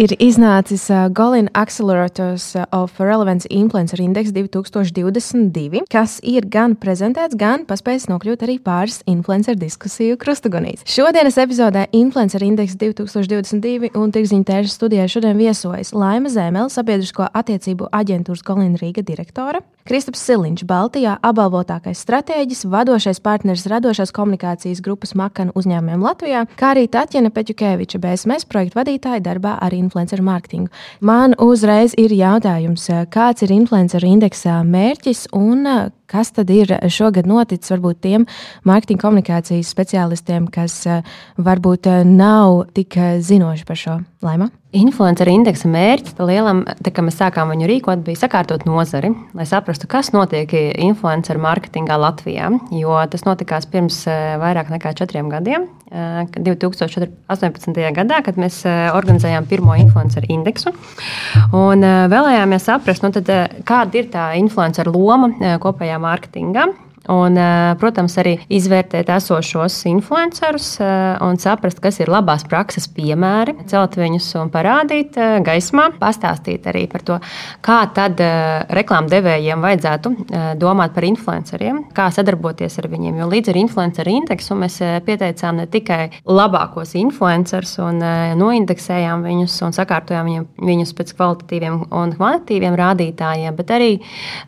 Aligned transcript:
ir 0.00 0.14
iznācis 0.22 0.86
uh, 0.90 1.06
Golin 1.14 1.48
Accelerators 1.54 2.54
of 2.74 2.98
Relevance 2.98 3.48
Influencer 3.50 4.00
Index 4.02 4.32
2022, 4.34 5.84
kas 5.90 6.16
ir 6.26 6.46
gan 6.50 6.74
prezentēts, 6.78 7.36
gan 7.38 7.66
paspējis 7.68 8.08
nokļūt 8.10 8.44
arī 8.46 8.58
pāris 8.62 9.00
influencer 9.10 9.58
diskusiju 9.60 10.18
krustagonīs. 10.20 10.84
Šodienas 10.90 11.38
epizodē 11.40 11.86
Influencer 11.94 12.42
Index 12.46 12.78
2022 12.80 13.94
un 13.98 14.14
Tirziņa 14.14 14.50
tēža 14.50 14.74
studijā 14.74 15.06
šodien 15.10 15.38
viesojas 15.38 15.94
Laima 15.94 16.32
Zēmela, 16.32 16.72
sabiedrisko 16.72 17.30
attiecību 17.30 17.92
aģentūras 17.94 18.44
Golina 18.46 18.80
Rīga 18.80 19.06
direktore, 19.06 19.62
Kristaps 19.84 20.22
Siliņš, 20.24 20.62
Baltijā 20.64 21.18
apbalvotākais 21.20 22.00
stratēģis, 22.06 22.62
vadošais 22.72 23.18
partneris 23.20 23.66
radošās 23.68 24.14
komunikācijas 24.16 24.78
grupas 24.80 25.12
Makana 25.12 25.52
uzņēmumiem 25.60 26.00
Latvijā, 26.00 26.46
kā 26.56 26.70
arī 26.72 26.86
Tatjana 26.88 27.28
Peķukeviča, 27.28 28.00
BSMS 28.00 28.48
projektu 28.48 28.78
vadītāja 28.78 29.20
darbā 29.26 29.58
ar 29.60 29.76
influenceru 29.76 30.24
mārketingu. 30.24 30.72
Man 31.04 31.36
uzreiz 31.36 31.92
ir 32.00 32.16
jautājums, 32.16 32.88
kāds 33.12 33.44
ir 33.44 33.52
influenceru 33.52 34.08
indeksa 34.08 34.62
mērķis 34.64 35.26
un 35.36 35.68
kas 36.10 36.32
tad 36.36 36.50
ir 36.54 36.74
šogad 36.92 37.28
noticis 37.30 37.74
varbūt 37.74 38.02
tiem 38.04 38.26
mārketinga 38.68 39.04
komunikācijas 39.06 39.70
speciālistiem, 39.74 40.50
kas 40.52 40.82
varbūt 41.36 41.90
nav 42.08 42.66
tik 42.76 42.98
zinoši 43.24 43.66
par 43.68 43.80
šo 43.80 43.98
laimu? 44.24 44.50
Influencer 44.74 45.28
indeksa 45.30 45.68
mērķis 45.70 46.16
lielam, 46.18 46.64
tā, 46.82 46.90
kad 46.90 47.06
mēs 47.06 47.20
sākām 47.20 47.52
viņu 47.52 47.68
rīkot, 47.70 48.00
bija 48.02 48.24
sakārtot 48.24 48.64
nozari, 48.66 49.12
lai 49.36 49.46
saprastu, 49.46 49.86
kas 49.90 50.10
notiek 50.10 50.50
influencer 50.82 51.38
mārketingā 51.38 51.94
Latvijā. 52.00 52.48
Jo 52.74 52.96
tas 53.10 53.22
notikās 53.22 53.68
pirms 53.70 54.00
eh, 54.10 54.34
vairāk 54.42 54.72
nekā 54.74 54.90
četriem 54.98 55.30
gadiem, 55.30 55.68
2018. 55.94 57.70
Eh, 57.78 57.92
gadā, 57.94 58.18
kad 58.26 58.40
mēs 58.40 58.64
eh, 58.66 58.88
organizējām 58.96 59.46
pirmo 59.46 59.76
influencer 59.78 60.26
indeksu. 60.26 60.74
Un 61.54 61.86
vēlējāmies 62.10 62.66
saprast, 62.66 63.06
nu 63.06 63.12
tad, 63.14 63.30
kāda 63.68 64.00
ir 64.00 64.10
tā 64.10 64.32
influencer 64.40 64.90
loma 64.90 65.30
kopējā 65.62 65.93
mārketingā. 66.02 66.68
Un, 67.12 67.36
protams, 67.80 68.14
arī 68.20 68.38
izvērtēt 68.48 69.10
esošos 69.12 69.76
influencerus 69.90 70.68
un 70.80 71.36
saprast, 71.40 71.82
kas 71.84 71.98
ir 72.00 72.08
labās 72.08 72.46
prakses 72.48 72.86
piemēri, 72.88 73.52
celt 73.68 73.98
viņus 74.00 74.30
un 74.40 74.48
parādīt 74.52 75.18
gaismā, 75.44 75.90
pastāstīt 76.00 76.64
arī 76.70 76.86
par 76.88 77.04
to, 77.04 77.18
kā 77.64 77.82
tad 77.92 78.22
reklāmdevējiem 78.72 79.66
vajadzētu 79.66 80.14
domāt 80.62 80.94
par 80.96 81.04
influenceriem, 81.10 81.82
kā 81.96 82.08
sadarboties 82.14 82.78
ar 82.80 82.88
viņiem. 82.92 83.20
Jo 83.20 83.28
līdz 83.28 83.52
ar 83.52 83.60
influenceru 83.60 84.16
indeksu 84.22 84.56
mēs 84.56 84.80
pieteicām 85.04 85.60
ne 85.60 85.68
tikai 85.68 86.08
labākos 86.24 86.96
influencerus 86.96 87.76
un 87.84 88.00
noindeksējām 88.40 89.28
viņus 89.28 89.58
un 89.68 89.76
sakārtojām 89.76 90.32
viņus 90.56 90.96
pēc 90.96 91.12
kvalitatīviem 91.18 91.80
un 91.92 92.16
kvantitīviem 92.16 92.80
rādītājiem, 92.80 93.60
bet 93.60 93.76
arī 93.76 93.92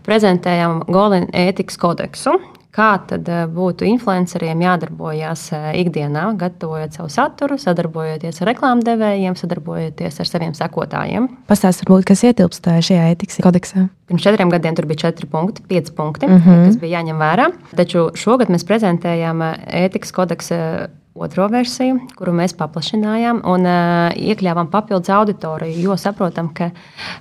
prezentējām 0.09 0.87
Golden 0.89 1.29
ētikas 1.37 1.77
kodeksu 1.85 2.39
kā 2.77 2.91
tad 3.09 3.29
eh, 3.33 3.45
būtu 3.51 3.87
influenceriem 3.89 4.63
jādarbojas 4.65 5.47
eh, 5.57 5.69
ikdienā, 5.83 6.29
gatavojot 6.41 6.99
savu 6.99 7.11
saturu, 7.13 7.59
sadarbojoties 7.61 8.43
ar 8.43 8.51
reklāmdevējiem, 8.53 9.39
sadarbojoties 9.41 10.21
ar 10.23 10.31
saviem 10.31 10.53
sekotājiem. 10.57 11.31
Pastāstiet, 11.51 11.87
varbūt, 11.89 12.09
kas 12.13 12.25
ietilpst 12.29 12.69
eh, 12.73 12.83
šajā 12.91 13.09
etikas 13.15 13.41
kodeksā. 13.45 13.89
Pirms 14.11 14.27
četriem 14.27 14.53
gadiem 14.53 14.77
tur 14.79 14.89
bija 14.91 15.07
četri 15.07 15.29
punkti, 15.31 15.65
pieci 15.67 15.95
punkti, 15.97 16.29
mm 16.29 16.43
-hmm. 16.43 16.69
kas 16.69 16.79
bija 16.83 17.01
jāņem 17.01 17.19
vērā. 17.23 17.49
Taču 17.77 18.11
šogad 18.15 18.53
mēs 18.53 18.67
prezentējām 18.69 19.43
etikas 19.67 20.13
kodeksa 20.13 20.89
otro 21.23 21.47
versiju, 21.53 21.99
kuru 22.19 22.35
mēs 22.37 22.55
paplašinājām 22.59 23.43
un 23.49 23.67
uh, 23.69 24.13
iekļāvām 24.17 24.69
papildus 24.73 25.13
auditoriju, 25.15 25.79
jo 25.89 25.97
saprotam, 26.01 26.51
ka 26.57 26.71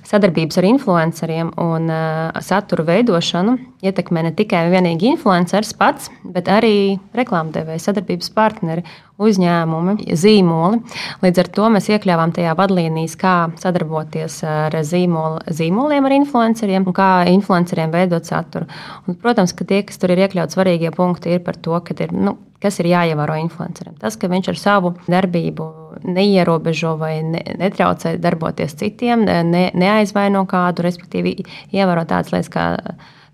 sadarbības 0.06 0.60
ar 0.60 0.68
influenceriem 0.68 1.52
un 1.62 1.90
uh, 1.92 2.40
satura 2.44 2.86
veidošanu 2.90 3.56
ietekmē 3.86 4.26
ne 4.26 4.34
tikai 4.36 4.66
un 4.66 4.74
vienīgi 4.74 5.12
influenceris 5.14 5.74
pats, 5.78 6.10
bet 6.24 6.50
arī 6.52 6.96
reklāmdevēja 7.16 7.88
sadarbības 7.88 8.32
partneri, 8.36 8.86
uzņēmumi, 9.22 10.10
zīmoli. 10.18 10.80
Līdz 11.24 11.42
ar 11.42 11.50
to 11.56 11.68
mēs 11.72 11.88
iekļāvām 11.92 12.34
tajā 12.36 12.56
vadlīnijas, 12.58 13.16
kā 13.20 13.36
sadarboties 13.60 14.42
ar 14.48 14.76
zīmoli, 14.86 15.56
zīmoliem, 15.56 16.08
ar 16.08 16.16
influenceriem 16.18 16.86
un 16.86 16.96
kā 16.96 17.10
influenceriem 17.32 17.94
veidot 17.94 18.28
saturu. 18.28 18.68
Un, 19.06 19.16
protams, 19.20 19.56
ka 19.56 19.68
tie, 19.68 19.82
kas 19.88 20.02
tur 20.02 20.12
ir 20.12 20.26
iekļauts, 20.26 20.58
svarīgie 20.58 20.92
punkti 20.94 21.36
ir 21.36 21.44
par 21.46 21.56
to, 21.60 21.78
ka 21.84 21.96
ir. 22.00 22.12
Nu, 22.16 22.36
kas 22.62 22.80
ir 22.80 22.88
jāievēro 22.90 23.36
influencerim. 23.40 23.96
Tas, 24.00 24.16
ka 24.16 24.30
viņš 24.32 24.48
ar 24.52 24.58
savu 24.58 24.92
darbību 25.06 25.66
neierobežo 26.08 26.94
vai 27.00 27.18
ne, 27.24 27.42
netraucē 27.60 28.16
darboties 28.22 28.76
citiem, 28.80 29.26
ne, 29.26 29.66
neaizvaino 29.76 30.44
kādu, 30.48 30.84
respektīvi, 30.86 31.36
ievēro 31.76 32.06
tādas 32.08 32.32
lietas 32.32 32.52
kā 32.52 32.66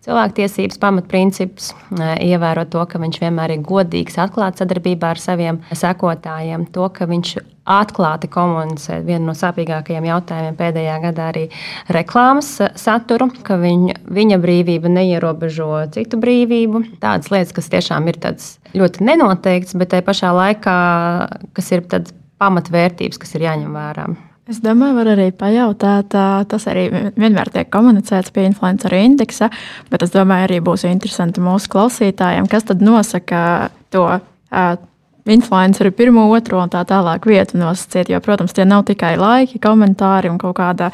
cilvēktiesības 0.02 0.80
pamatprincips, 0.82 1.72
ievēro 2.22 2.66
to, 2.70 2.82
ka 2.90 3.00
viņš 3.02 3.20
vienmēr 3.22 3.56
ir 3.56 3.64
godīgs, 3.66 4.18
atklāts 4.22 4.62
sadarbībā 4.62 5.12
ar 5.14 5.22
saviem 5.22 5.60
sekotājiem, 5.70 6.66
to, 6.74 6.88
ka 6.94 7.06
viņš 7.10 7.36
atklāti 7.62 8.26
komunicē 8.32 8.98
vienu 9.06 9.28
no 9.28 9.34
sāpīgākajiem 9.38 10.08
jautājumiem 10.08 10.56
pēdējā 10.58 10.96
gadā 11.04 11.28
arī 11.30 11.44
reklāmas 11.94 12.56
saturu, 12.78 13.28
ka 13.46 13.58
viņa, 13.60 14.00
viņa 14.10 14.40
brīvība 14.42 14.90
neierobežo 14.90 15.70
citu 15.94 16.18
brīvību. 16.22 16.82
Tādas 17.02 17.30
lietas, 17.30 17.54
kas 17.54 17.70
tiešām 17.70 18.10
ir 18.10 18.18
ļoti 18.74 19.06
nenoteikts, 19.06 19.78
bet 19.78 19.94
tajā 19.94 20.06
pašā 20.10 20.34
laikā, 20.34 20.76
kas 21.54 21.72
ir 21.76 21.86
pamatvērtības, 22.42 23.22
kas 23.22 23.38
ir 23.38 23.46
jāņem 23.46 23.78
vērā. 23.78 24.10
Es 24.50 24.58
domāju, 24.58 24.96
var 24.98 25.08
arī 25.12 25.28
pajautāt, 25.38 26.14
tas 26.50 26.64
arī 26.66 26.88
vienmēr 27.14 27.50
tiek 27.54 27.68
komunicēts 27.70 28.32
pie 28.34 28.48
influenceru 28.48 28.98
indeksa, 28.98 29.46
bet 29.92 30.02
es 30.02 30.10
domāju, 30.10 30.48
arī 30.48 30.56
būs 30.66 30.82
interesanti 30.88 31.42
mūsu 31.44 31.70
klausītājiem, 31.70 32.48
kas 32.50 32.66
tad 32.66 32.82
nosaka 32.82 33.70
to 33.94 34.08
influenceru 35.30 35.92
pirmo, 35.94 36.26
otro 36.34 36.58
un 36.58 36.72
tā 36.72 36.82
tālāk 36.88 37.28
vietu 37.30 37.60
nosacīt. 37.60 38.10
Jo, 38.10 38.18
protams, 38.24 38.54
tie 38.56 38.66
nav 38.66 38.82
tikai 38.88 39.14
laiki, 39.20 39.62
komentāri 39.62 40.32
un 40.32 40.40
kaut 40.42 40.56
kāda 40.58 40.90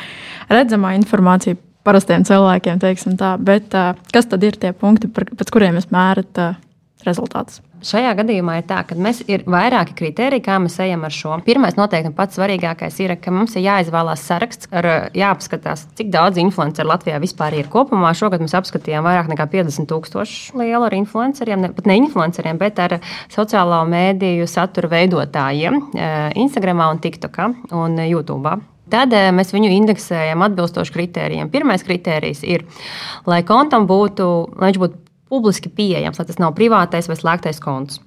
redzama 0.53 0.93
informācija 0.99 1.57
parastiem 1.89 2.29
cilvēkiem, 2.29 2.83
teiksim 2.85 3.17
tā, 3.17 3.33
bet 3.41 3.73
kas 4.13 4.29
tad 4.29 4.45
ir 4.45 4.61
tie 4.61 4.75
punkti, 4.77 5.09
pēc 5.09 5.55
kuriem 5.55 5.81
jūs 5.81 5.89
mērat 5.95 6.45
rezultātus? 7.09 7.63
Šajā 7.85 8.11
gadījumā 8.19 8.57
ir 8.59 8.65
tā, 8.67 8.81
ka 8.87 8.97
mēs 8.99 9.21
ir 9.31 9.45
vairāki 9.47 9.95
kriteriji, 9.99 10.43
kā 10.49 10.57
mēs 10.63 10.79
ejam 10.83 11.05
ar 11.07 11.15
šo. 11.15 11.37
Pirmais, 11.47 11.77
noteikti 11.79 12.11
pats 12.17 12.39
svarīgākais 12.39 12.97
ir, 13.05 13.15
ka 13.23 13.31
mums 13.35 13.55
ir 13.55 13.67
jāizvēlās 13.69 14.25
saraksts, 14.27 14.71
ar 14.75 14.89
jāapskatās, 15.15 15.85
cik 15.99 16.11
daudz 16.15 16.41
influenceru 16.43 16.91
Latvijā 16.91 17.21
vispār 17.23 17.55
ir 17.61 17.71
kopumā. 17.71 18.11
Šogad 18.19 18.43
mēs 18.43 18.57
apskatījām 18.59 19.07
vairāk 19.07 19.31
nekā 19.31 19.47
50 19.53 19.87
tūkstošu 19.93 20.59
lielu 20.59 20.89
ar 20.89 20.99
influenceriem, 20.99 21.63
ne, 21.63 21.73
pat 21.77 21.87
ne 21.87 22.01
influenceriem, 22.03 22.59
bet 22.59 22.83
ar 22.83 22.99
sociālo 23.31 23.85
mēdīju 23.91 24.49
satura 24.51 24.91
veidotājiem 24.97 25.79
Instagram, 26.43 26.83
TikTok 27.03 27.43
un 27.79 28.01
YouTube. 28.09 28.59
Tad 28.89 29.13
mēs 29.37 29.53
viņu 29.53 29.69
indeksējam 29.75 30.43
atbilstoši 30.47 30.95
kritērijiem. 30.95 31.51
Pirmais 31.53 31.85
kritērijs 31.85 32.41
ir, 32.49 32.65
lai 33.29 33.43
kontam 33.47 33.85
būtu, 33.91 34.29
lai 34.57 34.71
viņš 34.71 34.81
būtu 34.81 35.05
publiski 35.31 35.71
pieejams, 35.73 36.19
lai 36.21 36.27
tas 36.29 36.41
nav 36.41 36.55
privātais 36.59 37.09
vai 37.11 37.17
slēgtais 37.19 37.61
konts. 37.63 38.03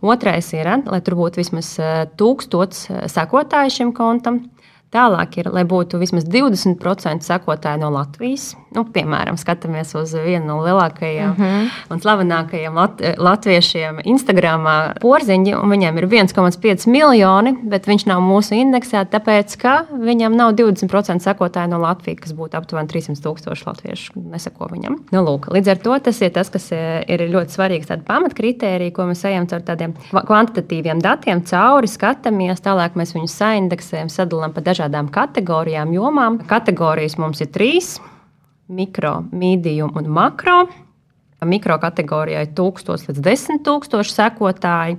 Otrais 0.00 0.46
ir, 0.56 0.68
lai 0.88 1.00
tur 1.04 1.18
būtu 1.18 1.42
vismaz 1.42 1.74
eh, 1.80 2.06
tūkstots 2.16 2.86
eh, 2.88 3.02
sekotāju 3.12 3.74
šim 3.74 3.92
kontam. 3.96 4.46
Tālāk 4.90 5.36
ir, 5.38 5.46
lai 5.54 5.62
būtu 5.70 6.00
vismaz 6.00 6.24
20% 6.26 7.22
sekotāji 7.22 7.78
no 7.78 7.92
Latvijas. 7.94 8.56
Nu, 8.74 8.82
piemēram, 8.90 9.36
skatāmies 9.38 9.92
uz 9.98 10.12
vienu 10.18 10.48
no 10.48 10.56
lielākajiem 10.64 11.30
uh 11.30 11.38
mhm. 11.38 11.44
-huh. 11.44 11.94
un 11.94 12.00
slavenākajiem 12.02 12.74
lat 12.74 13.02
latviešiem 13.18 14.00
Instagram 14.04 14.66
porziņi, 15.00 15.54
un 15.54 15.70
viņiem 15.70 15.98
ir 15.98 16.06
1,5 16.06 16.86
miljoni, 16.90 17.54
bet 17.62 17.86
viņš 17.86 18.06
nav 18.06 18.22
mūsu 18.22 18.54
indeksā, 18.58 19.04
tāpēc, 19.06 19.56
ka 19.58 19.86
viņam 19.90 20.34
nav 20.36 20.54
20% 20.54 21.18
sekotāji 21.22 21.70
no 21.70 21.78
Latvijas, 21.78 22.20
kas 22.20 22.32
būtu 22.32 22.58
aptuveni 22.58 22.88
300 22.88 23.22
tūkstoši 23.22 23.66
latviešu. 23.66 24.12
Nesako 24.16 24.68
viņam. 24.72 24.98
Nu, 25.12 25.22
lūk, 25.22 25.50
līdz 25.54 25.70
ar 25.70 25.78
to 25.78 25.98
tas 25.98 26.20
ir 26.20 26.30
tas, 26.30 26.50
kas 26.50 26.70
ir 26.72 27.26
ļoti 27.30 27.50
svarīgs 27.54 27.86
pamatkritērija, 28.06 28.92
ko 28.92 29.02
mēs 29.02 29.24
ejam 29.24 29.46
caur 29.46 29.62
tādiem 29.62 29.94
kvantitatīviem 30.10 30.98
datiem 31.02 31.42
cauri, 31.42 31.86
skatāmies, 31.86 32.60
tālāk 32.60 32.94
mēs 32.94 33.14
viņus 33.14 33.38
saindeksējam, 33.38 34.08
sadalām 34.08 34.52
pa 34.52 34.60
dažādiem 34.60 34.79
dažādām 34.80 35.10
kategorijām, 35.12 35.92
jomām. 35.92 36.40
Kategorijas 36.48 37.18
mums 37.18 37.40
ir 37.40 37.48
trīs- 37.52 37.98
mikro, 38.68 39.24
medium 39.32 39.92
un 39.96 40.08
makro. 40.08 40.68
Mikro 41.42 41.78
kategorijai 41.78 42.52
1000 42.52 43.08
līdz 43.08 43.20
10 43.20 43.64
000 43.64 44.04
sekotāji, 44.04 44.98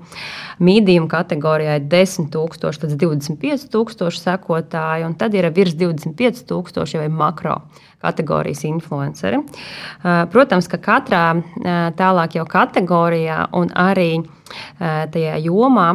medium 0.57 1.07
kategorijai 1.07 1.80
10 1.80 2.31
000 2.33 2.48
līdz 2.81 2.95
25 2.98 3.69
000 3.69 4.10
sekotāji, 4.10 5.06
un 5.06 5.13
tad 5.13 5.36
ir 5.36 5.51
virs 5.51 5.75
25 5.75 6.44
000 6.50 6.86
jau 6.94 7.10
makro 7.10 7.62
kategorijas 8.01 8.65
influenceri. 8.68 9.42
Protams, 10.33 10.68
ka 10.71 10.81
katrā 10.81 11.25
tālāk 11.98 12.38
jau 12.39 12.45
kategorijā 12.50 13.45
un 13.57 13.71
arī 13.77 14.24
tajā 15.13 15.38
jomā 15.45 15.88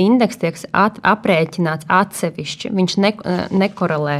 indeks 0.00 0.38
tiek 0.40 0.60
aprēķināts 0.74 1.88
atsevišķi. 1.92 2.72
Viņš 2.78 2.96
ne, 3.04 3.12
nekorelē 3.52 4.18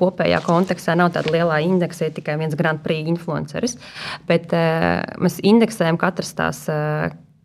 kopējā 0.00 0.40
kontekstā. 0.46 0.96
Nav 0.96 1.12
tāda 1.16 1.34
liela 1.34 1.60
indeksa, 1.64 2.08
ir 2.08 2.16
tikai 2.16 2.38
viens 2.40 2.56
Grand 2.56 2.80
Prix 2.84 3.10
influenceris. 3.12 3.76
Bet 4.30 4.54
mēs 5.20 5.42
indeksējam 5.44 6.00
katras 6.00 6.32
tās 6.38 6.64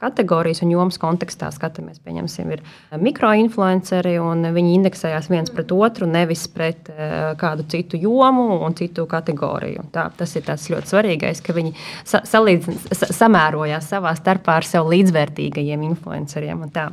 kategorijas 0.01 0.61
un 0.65 0.73
jomas 0.73 0.99
kontekstā 1.01 1.49
skatāmies. 1.55 2.01
Pieņemsim, 2.03 2.51
ir 2.55 2.63
mikroinfluenceri, 3.01 4.17
un 4.21 4.43
viņi 4.55 4.75
indeksējās 4.79 5.29
viens 5.31 5.53
pret 5.53 5.71
otru, 5.75 6.09
nevis 6.09 6.45
pret 6.51 6.91
uh, 6.91 7.31
kādu 7.39 7.67
citu 7.71 7.99
jomu 8.01 8.59
un 8.65 8.75
citu 8.77 9.07
kategoriju. 9.09 9.87
Tā, 9.95 10.09
tas 10.17 10.35
ir 10.35 10.45
ļoti 10.45 10.91
svarīgais, 10.91 11.43
ka 11.45 11.55
viņi 11.55 11.75
sa 12.03 12.23
salīdz, 12.27 12.69
sa 12.91 13.11
samērojās 13.23 13.91
savā 13.95 14.15
starpā 14.19 14.59
ar 14.59 14.67
sev 14.67 14.89
līdzvērtīgajiem 14.91 15.87
influenceriem. 15.91 16.65
Un 16.67 16.75
tā. 16.75 16.89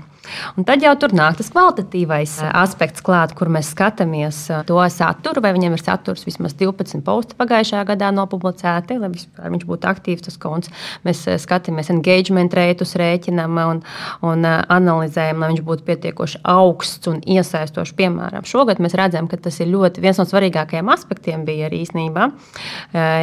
Un 0.57 0.67
tad 0.69 0.83
jau 0.85 0.93
tur 1.01 1.15
nāk 1.17 1.39
tas 1.39 1.51
kvalitatīvais 1.53 2.35
aspekts, 2.49 3.03
klāt, 3.05 3.35
kur 3.39 3.51
mēs 3.53 3.73
skatāmies 3.75 4.45
to 4.69 4.79
saturu, 4.93 5.43
vai 5.45 5.53
viņam 5.57 5.77
ir 5.77 5.83
saturs 5.83 6.27
vismaz 6.27 6.55
12 6.59 7.03
posti 7.07 7.37
pagājušajā 7.39 7.85
gadā 7.93 8.11
nopublicēti, 8.15 8.99
lai 9.03 9.11
vispār 9.13 9.53
viņš 9.55 9.67
būtu 9.69 9.91
aktīvs 9.91 10.27
tas 10.29 10.39
konts. 10.43 10.73
Mēs 11.07 11.25
skatāmies 11.43 11.91
engagement 11.95 12.55
reitus 12.57 12.95
rēķinam 13.01 13.59
un, 13.65 13.83
un 14.29 14.47
analizējam, 14.47 15.43
lai 15.43 15.53
viņš 15.55 15.65
būtu 15.67 15.87
pietiekoši 15.89 16.43
augsts 16.53 17.11
un 17.11 17.21
iesaistošs. 17.23 17.95
Piemēram, 17.99 18.47
šogad 18.49 18.83
mēs 18.83 18.97
redzam, 18.99 19.29
ka 19.31 19.41
tas 19.43 19.59
ir 19.63 19.73
ļoti 19.73 20.05
viens 20.05 20.21
no 20.21 20.27
svarīgākajiem 20.29 20.93
aspektiem 20.93 21.47
bija 21.49 21.69
arī 21.69 21.83
īstenībā, 21.87 22.31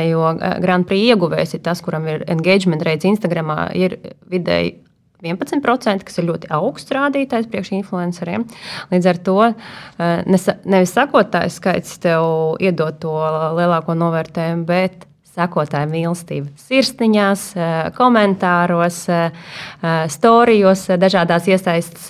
jo 0.10 0.34
Grand 0.64 0.88
Prix 0.90 1.14
ieguvējs 1.14 1.58
ir 1.58 1.66
tas, 1.66 1.84
kuram 1.86 2.08
ir 2.12 2.28
engagement 2.32 2.84
rates 2.86 3.10
Instagramā, 3.10 3.70
ir 3.78 3.98
vidēji 4.30 4.78
11%, 5.24 6.06
kas 6.08 6.22
ir 6.22 6.30
ļoti 6.30 6.52
augsts 6.56 6.96
rādītājs 6.96 7.50
priekš 7.52 7.74
influenceriem. 7.82 8.46
Līdz 8.94 9.12
ar 9.12 9.20
to 9.26 9.38
nevis 10.00 10.96
sakotājs 10.96 11.60
skaits 11.60 12.00
tev 12.04 12.56
iedod 12.64 13.02
to 13.04 13.16
lielāko 13.60 13.98
novērtējumu, 14.00 14.68
bet 14.70 15.10
sekotāju 15.40 15.90
mīlestību. 15.92 16.52
Sirsniņās, 16.60 17.46
eh, 17.56 17.92
komentāros, 17.98 19.00
eh, 19.10 19.32
eh, 19.84 20.08
storijos, 20.08 20.88
dažādās 20.88 21.48
iesaistas 21.48 22.10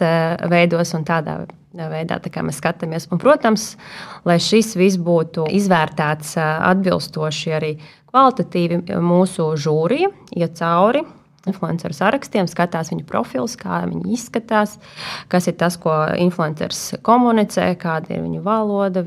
veidos 0.49 0.93
un 0.93 1.05
tādā 1.05 1.47
veidā 1.75 2.19
tā 2.19 2.41
mēs 2.43 2.59
skatāmies. 2.59 3.07
Un, 3.11 3.19
protams, 3.19 3.75
lai 4.25 4.37
šis 4.37 4.75
viss 4.75 4.97
būtu 4.97 5.45
izvērtēts 5.47 6.35
atbilstoši 6.37 7.49
arī 7.53 7.77
kvalitatīvi, 8.11 8.83
mūsu 8.99 9.53
žūrija 9.55 10.09
iet 10.35 10.55
cauri 10.55 11.03
influenceru 11.47 11.95
sarakstiem, 11.95 12.49
skatās 12.51 12.91
viņu 12.91 13.05
profilus, 13.07 13.55
kā 13.59 13.83
viņi 13.87 14.15
izskatās, 14.17 14.77
kas 15.31 15.47
ir 15.47 15.55
tas, 15.59 15.77
ko 15.79 15.93
influenceris 16.19 16.99
komunicē, 17.05 17.71
kāda 17.79 18.17
ir 18.17 18.25
viņu 18.25 18.43
valoda, 18.45 19.05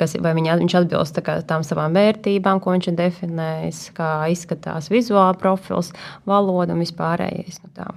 kas, 0.00 0.16
vai 0.22 0.34
viņa, 0.38 0.58
viņš 0.62 0.78
atbilst 0.82 1.18
tā 1.18 1.38
tām 1.48 1.66
savām 1.66 1.96
vērtībām, 1.96 2.62
ko 2.62 2.76
viņš 2.76 2.90
ir 2.90 2.98
definējis, 3.00 3.84
kā 3.96 4.10
izskatās 4.32 4.90
vizuāla 4.92 5.34
profils, 5.40 5.92
valoda 6.28 6.76
un 6.76 6.84
vispārējais. 6.84 7.62
No 7.64 7.88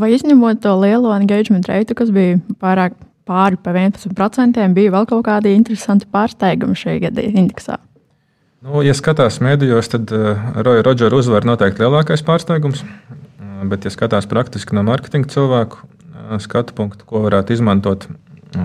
vai 0.00 0.14
izņemot 0.16 0.62
to 0.64 0.74
lielo 0.80 1.12
engagement 1.14 1.68
reitu, 1.68 1.94
kas 1.98 2.12
bija 2.14 2.40
pārāk 2.62 2.96
pāri 3.28 3.60
pa 3.62 3.74
11%, 3.76 4.64
bija 4.74 4.96
vēl 4.96 5.06
kaut 5.10 5.26
kādi 5.28 5.54
interesanti 5.54 6.08
pārsteigumi 6.10 6.78
šajā 6.78 7.04
gada 7.06 7.26
indeksā? 7.30 7.78
Nu, 8.60 8.82
ja 8.84 8.92
skatās 8.92 9.38
mēdījos, 9.40 9.88
tad 9.88 10.10
uh, 10.12 10.40
Roja 10.60 10.84
Rodžera 10.84 11.16
uzvara 11.16 11.48
noteikti 11.48 11.80
lielākais 11.80 12.20
pārsteigums. 12.26 12.82
Uh, 12.84 13.62
bet, 13.70 13.86
ja 13.88 13.92
skatās 13.94 14.28
praktiski 14.28 14.76
no 14.76 14.84
mārketinga 14.84 15.32
cilvēku 15.32 15.80
uh, 15.80 16.34
skatu 16.44 16.76
punktu, 16.76 17.06
ko 17.08 17.24
varētu 17.24 17.56
izmantot 17.56 18.04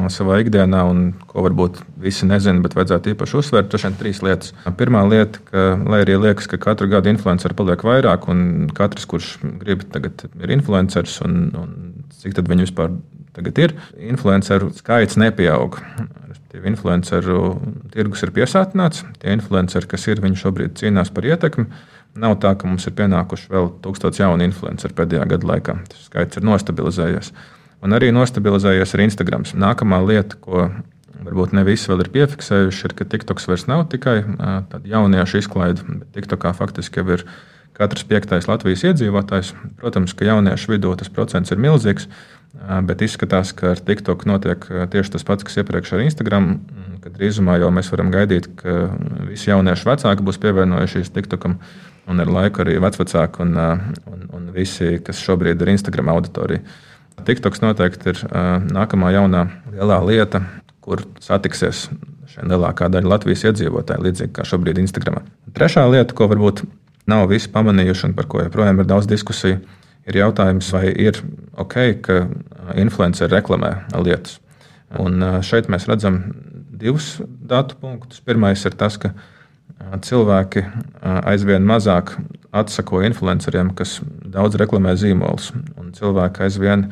savā 0.09 0.39
ikdienā, 0.41 0.81
un 0.89 1.01
ko 1.29 1.43
varbūt 1.45 1.77
visi 2.01 2.25
nezina, 2.25 2.57
bet 2.63 2.73
vajadzētu 2.77 3.11
īpaši 3.13 3.37
uzsvērt, 3.37 3.69
tas 3.69 3.85
ir 3.85 3.97
trīs 3.99 4.21
lietas. 4.25 4.53
Pirmā 4.79 5.03
lieta, 5.05 5.41
ka, 5.45 5.65
lai 5.85 6.01
arī 6.01 6.17
liekas, 6.23 6.47
ka 6.49 6.57
katru 6.61 6.89
gadu 6.89 7.11
influenceri 7.11 7.57
paliek 7.57 7.85
vairāk, 7.85 8.25
un 8.31 8.71
katrs, 8.75 9.05
kurš 9.09 9.35
grib, 9.61 9.85
tagad 9.93 10.25
ir 10.41 10.55
influenceris, 10.57 11.19
un, 11.25 11.37
un 11.61 11.75
cik 12.17 12.33
tad 12.39 12.49
viņi 12.49 12.65
vispār 12.65 12.95
ir, 13.43 13.75
influenceru 14.11 14.71
skaits 14.75 15.19
nepieaug. 15.19 15.79
Influenceru 16.55 17.39
tirgus 17.91 18.23
ir 18.23 18.31
piesātināts. 18.35 19.03
Tie 19.19 19.33
influenceri, 19.35 19.89
kas 19.91 20.07
ir, 20.07 20.21
viņi 20.23 20.39
šobrīd 20.39 20.77
cīnās 20.79 21.11
par 21.11 21.27
ietekmi. 21.27 21.67
Nav 22.15 22.37
tā, 22.39 22.53
ka 22.55 22.69
mums 22.69 22.87
ir 22.87 22.95
pienākuši 22.95 23.51
vēl 23.51 23.69
tūkstoši 23.83 24.23
jaunu 24.23 24.47
influenceru 24.47 24.95
pēdējā 24.95 25.25
gada 25.33 25.49
laikā. 25.51 25.75
Tas 25.91 26.05
skaits 26.07 26.39
ir 26.39 26.47
nostabilizējies. 26.47 27.33
Un 27.83 27.95
arī 27.97 28.13
nostabilizējies 28.15 28.95
ar 28.95 29.03
Instagram. 29.03 29.43
Nākamā 29.51 29.99
lieta, 30.05 30.39
ko 30.39 30.69
varbūt 31.25 31.55
ne 31.57 31.65
visi 31.67 31.89
vēl 31.91 32.05
ir 32.05 32.11
piefiksējuši, 32.13 32.85
ir, 32.87 32.95
ka 32.95 33.07
TikToks 33.11 33.49
vairs 33.49 33.67
nav 33.71 33.85
tikai 33.91 34.21
tāda 34.71 34.83
jauniešu 34.89 35.41
izklaide, 35.41 35.83
bet 35.87 36.09
TikTokā 36.15 36.53
faktiski 36.57 37.01
jau 37.01 37.17
ir 37.17 37.25
katrs 37.75 38.05
piektais 38.07 38.47
Latvijas 38.47 38.85
iedzīvotājs. 38.87 39.51
Protams, 39.81 40.15
ka 40.15 40.27
jauniešu 40.27 40.75
vidū 40.75 40.93
tas 40.99 41.11
procents 41.11 41.51
ir 41.51 41.61
milzīgs. 41.61 42.07
Bet 42.87 43.03
izskatās, 43.05 43.51
ka 43.53 43.73
ar 43.75 43.81
TikTok 43.83 44.23
notiek 44.25 44.63
tieši 44.91 45.15
tas 45.15 45.25
pats, 45.27 45.45
kas 45.45 45.59
iepriekš 45.61 45.91
ar 45.93 46.05
Instagram. 46.05 46.47
Kad 47.03 47.17
drīzumā 47.19 47.59
jau 47.61 47.69
mēs 47.73 47.91
varam 47.93 48.09
gaidīt, 48.13 48.47
ka 48.57 48.87
visi 49.27 49.51
jaunieši 49.51 49.85
vecāki 49.85 50.25
būs 50.25 50.39
pievienojušies 50.41 51.11
TikTokam, 51.13 51.59
un 52.09 52.23
ar 52.23 52.31
laiku 52.31 52.63
arī 52.63 52.79
vecāki 52.81 53.43
un, 53.45 53.53
un, 54.09 54.25
un 54.33 54.47
visi, 54.55 54.95
kas 55.05 55.21
šobrīd 55.21 55.61
ir 55.61 55.75
Instagram 55.75 56.09
auditorija. 56.15 56.63
TikToks 57.25 57.61
noteikti 57.61 58.11
ir 58.11 58.23
nākamā 58.73 59.13
jaunā 59.13 59.45
lielā 59.75 60.01
lieta, 60.07 60.41
kur 60.81 61.05
satiksies 61.21 61.85
šī 62.33 62.49
lielākā 62.49 62.89
daļa 62.91 63.13
Latvijas 63.13 63.45
iedzīvotāju, 63.51 64.07
līdzīgi 64.07 64.33
kā 64.35 64.45
šobrīd 64.47 64.81
Instagram. 64.81 65.21
Trešā 65.55 65.85
lieta, 65.91 66.17
ko 66.17 66.27
varbūt 66.31 66.65
nav 67.09 67.29
visi 67.29 67.51
pamanījuši 67.53 68.09
un 68.09 68.17
par 68.17 68.27
ko 68.29 68.41
joprojām 68.41 68.81
ir 68.81 68.89
daudz 68.89 69.07
diskusiju, 69.09 69.61
ir 69.61 69.84
jautājums, 70.13 70.67
vai 70.69 70.91
ir 70.93 71.17
ok, 71.57 71.75
ka 72.05 72.17
influenceri 72.77 73.33
reklamē 73.33 73.71
lietas. 74.05 74.37
Un 75.01 75.23
šeit 75.41 75.65
mēs 75.71 75.87
redzam 75.89 76.19
divus 76.77 77.15
datu 77.25 77.75
punktus. 77.81 78.21
Pirmais 78.21 78.61
ir 78.67 78.77
tas, 78.77 78.99
ka 79.01 79.15
cilvēki 80.05 80.61
aizvien 81.25 81.65
mazāk 81.65 82.13
atsako 82.55 83.01
influenceriem, 83.07 83.73
kas 83.75 83.97
daudz 84.31 84.55
reklamē 84.61 84.93
zīmolus. 84.99 85.49
Cilvēki 85.97 86.45
aizvien 86.45 86.87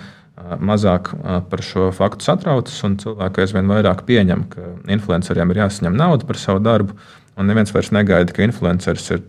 mazāk 0.59 1.13
par 1.49 1.61
šo 1.63 1.91
faktu 1.95 2.25
satraucas, 2.25 2.75
un 2.83 2.97
cilvēki 2.99 3.45
aizvien 3.45 3.69
vairāk 3.69 4.03
pieņem, 4.07 4.47
ka 4.51 4.71
influenceriem 4.91 5.53
ir 5.53 5.61
jāsaņem 5.63 5.95
nauda 5.99 6.27
par 6.27 6.41
savu 6.41 6.63
darbu. 6.65 6.97
Un 7.33 7.47
neviens 7.49 7.71
vairs 7.73 7.89
negaida, 7.89 8.29
ka 8.29 8.45
influenceris 8.45 9.07
ir 9.15 9.23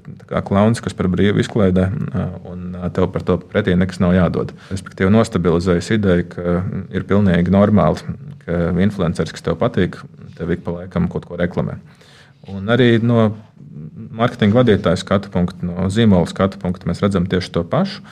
klauns, 0.45 0.83
kas 0.85 0.93
par 0.97 1.09
brīvu 1.09 1.41
izklaidē, 1.41 1.87
un 2.51 2.75
tev 2.93 3.09
par 3.15 3.25
to 3.25 3.39
pretī 3.41 3.73
nekas 3.81 4.01
nav 4.03 4.13
jādod. 4.13 4.53
Respektīvi, 4.69 5.13
nostabilizējas 5.15 5.89
ideja, 5.97 6.27
ka 6.35 6.59
ir 6.93 7.07
pilnīgi 7.09 7.55
normāli, 7.55 8.17
ka 8.45 8.75
influenceris, 8.85 9.33
kas 9.33 9.47
tev 9.47 9.57
patīk, 9.63 9.97
tev 10.37 10.53
ik 10.53 10.67
pa 10.67 10.83
laikam 10.83 11.09
kaut 11.09 11.25
ko 11.31 11.41
reklamē. 11.41 11.79
Un 12.53 12.69
arī 12.69 12.99
no 13.01 13.31
mārketinga 14.15 14.61
vadītāja 14.61 15.01
skatu 15.01 15.33
punkta, 15.33 15.65
no 15.65 15.89
zīmola 15.89 16.29
skatu 16.29 16.61
punkta, 16.61 16.85
mēs 16.91 17.01
redzam 17.01 17.25
tieši 17.31 17.55
to 17.57 17.65
pašu 17.65 18.05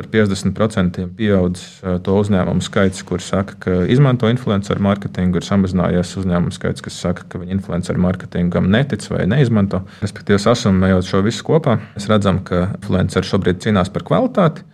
par 0.00 0.08
50% 0.08 1.04
pieaudzis 1.18 1.82
to 2.06 2.14
uzņēmumu 2.22 2.64
skaits, 2.64 3.02
kurš 3.04 3.26
saka, 3.34 3.56
ka 3.60 3.74
izmanto 3.92 4.30
influenceru 4.32 4.80
mārketingu, 4.86 5.40
ir 5.40 5.44
samazinājies 5.44 6.14
uzņēmumu 6.22 6.54
skaits, 6.56 6.84
kas 6.84 6.96
saka, 7.04 7.26
ka 7.28 7.40
viņi 7.42 7.58
influenceru 7.58 8.00
mārketingam 8.00 8.70
netic 8.72 9.04
vai 9.12 9.26
neizmanto. 9.28 9.82
Respektīvi, 10.00 10.40
sasumējot 10.40 11.10
šo 11.10 11.20
visu 11.26 11.44
kopā, 11.44 11.76
mēs 11.92 12.08
redzam, 12.08 12.40
ka 12.46 12.70
influenceri 12.78 13.28
šobrīd 13.28 13.60
cīnās 13.66 13.92
par 13.92 14.06
kvalitāti. 14.08 14.64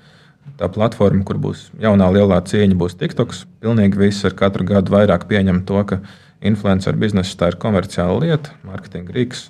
Tā 0.57 0.71
platforma, 0.73 1.25
kur 1.27 1.41
būs 1.43 1.67
jaunā 1.83 2.07
lielā 2.15 2.39
cīņa, 2.47 2.79
būs 2.79 2.95
TikToks. 3.01 3.43
Pilnīgi 3.65 3.99
viss 3.99 4.25
ar 4.25 4.37
katru 4.39 4.65
gadu 4.69 4.95
vairāk 4.95 5.27
pieņem 5.29 5.65
to, 5.67 5.83
ka 5.91 5.99
influenceru 6.45 6.99
biznesa 7.01 7.37
tā 7.41 7.49
ir 7.53 7.57
komerciāla 7.61 8.19
lieta, 8.21 8.53
mārketinga 8.67 9.15
rīks. 9.15 9.47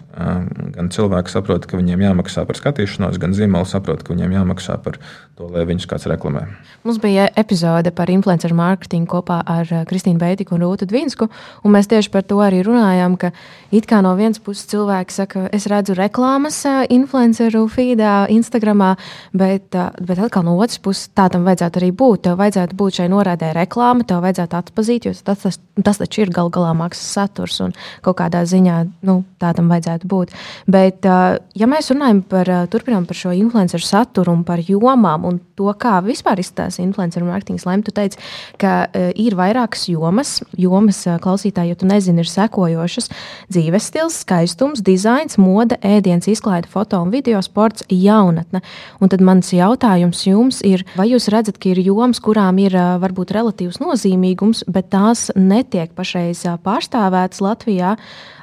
Gan 0.76 0.90
cilvēki 0.95 1.33
saprot, 1.33 1.66
ka 1.66 1.78
viņiem 1.81 2.05
jāmaksā 2.05 2.45
par 2.47 2.59
skatīšanos, 2.59 3.19
gan 3.23 3.35
zīmoli 3.37 3.66
saprot, 3.66 4.05
ka 4.07 4.14
viņiem 4.14 4.37
jāmaksā 4.37 4.78
par 4.85 5.00
to, 5.37 5.49
lai 5.50 5.66
viņus 5.69 5.88
kāds 5.90 6.07
reklamē. 6.09 6.47
Mums 6.87 7.00
bija 7.02 7.26
epizode 7.37 7.90
par 7.97 8.11
influenceru 8.12 8.57
mārketingu 8.57 9.11
kopā 9.16 9.40
ar 9.43 9.73
Kristīnu 9.90 10.21
Beitiku 10.23 10.55
un 10.57 10.62
Rūtu 10.62 10.87
Dvinsku, 10.88 11.28
un 11.66 11.75
mēs 11.75 11.90
tieši 11.90 12.12
par 12.14 12.25
to 12.25 12.38
arī 12.45 12.62
runājām, 12.64 13.19
ka 13.21 13.33
it 13.75 13.88
kā 13.90 14.00
no 14.07 14.14
vienas 14.16 14.40
puses 14.40 14.71
cilvēki 14.71 15.16
saka, 15.16 15.45
es 15.57 15.66
redzu 15.73 15.97
reklāmas 15.99 16.62
influenceru 16.95 17.66
feedā, 17.73 18.14
Instagramā, 18.33 18.95
bet, 19.35 19.75
bet 19.75 20.23
atkal 20.23 20.47
no 20.47 20.57
otras 20.57 20.78
puses 20.81 21.11
tā 21.11 21.26
tam 21.35 21.45
vajadzētu 21.49 21.83
arī 21.83 21.90
būt. 21.90 22.28
Tev 22.28 22.40
vajadzētu 22.40 22.78
būt 22.78 23.02
šai 23.02 23.11
norādē 23.12 23.50
reklāma, 23.59 24.07
tev 24.07 24.23
vajadzētu 24.25 24.61
atpazīt, 24.62 25.11
jo 25.11 25.16
tas, 25.26 25.43
tas, 25.43 25.61
tas 25.83 26.00
taču 26.00 26.25
ir 26.25 26.33
gal 26.33 26.49
galā 26.55 26.73
maksas 26.78 27.09
saturs 27.16 27.59
un 27.64 27.75
kaut 28.04 28.18
kādā 28.21 28.45
ziņā 28.49 28.78
nu, 29.06 29.21
tādam 29.42 29.71
vajadzētu 29.73 30.09
būt. 30.11 30.35
Bet, 30.71 31.06
ja 31.06 31.71
mēs 31.71 31.90
runājam 31.92 32.23
par, 32.28 32.50
turpinām 32.73 33.06
par 33.09 33.18
šo 33.18 33.35
influenceru 33.37 33.85
saturu 33.85 34.35
un 34.37 34.45
par 34.47 34.62
jomām 34.62 35.26
un 35.28 35.40
to, 35.56 35.68
kā 35.80 35.99
vispār 36.04 36.40
izskatās 36.42 36.80
influenceru 36.83 37.28
mārketings, 37.28 37.66
Lem, 37.66 37.83
tu 37.83 37.92
teici, 37.97 38.21
ka 38.61 38.87
ir 39.16 39.37
vairākas 39.38 39.87
jomas, 39.90 40.37
jomas 40.61 41.02
klausītāji, 41.23 41.73
jo 41.73 41.80
tu 41.80 41.88
nezini, 41.88 42.23
ir 42.23 42.30
sekojošas 42.30 43.11
dzīves 43.52 43.88
stils, 43.90 44.21
skaistums, 44.25 44.83
dizains, 44.85 45.38
mode, 45.40 45.78
ēdienas, 45.85 46.28
izklaide, 46.30 46.68
foto 46.71 47.00
un 47.02 47.12
video 47.14 47.40
sports, 47.45 47.87
jaunatne. 47.92 48.62
Un 49.00 49.12
tad 49.12 49.25
mans 49.25 49.52
jautājums 49.54 50.25
jums 50.26 50.61
ir, 50.66 50.85
vai 50.99 51.09
jūs 51.12 51.30
redzat, 51.33 51.61
ka 51.62 51.71
ir 51.73 51.80
jomas, 51.85 52.21
kurām 52.23 52.61
ir 52.62 52.76
varbūt 53.02 53.33
relatīvs 53.37 53.80
nozīmīgums, 53.83 54.66
bet 54.73 54.90
tās 54.95 55.28
netiek 55.37 55.92
pašreiz 55.97 56.45
pārstāvētas 56.67 57.43
Latvijā. 57.45 57.95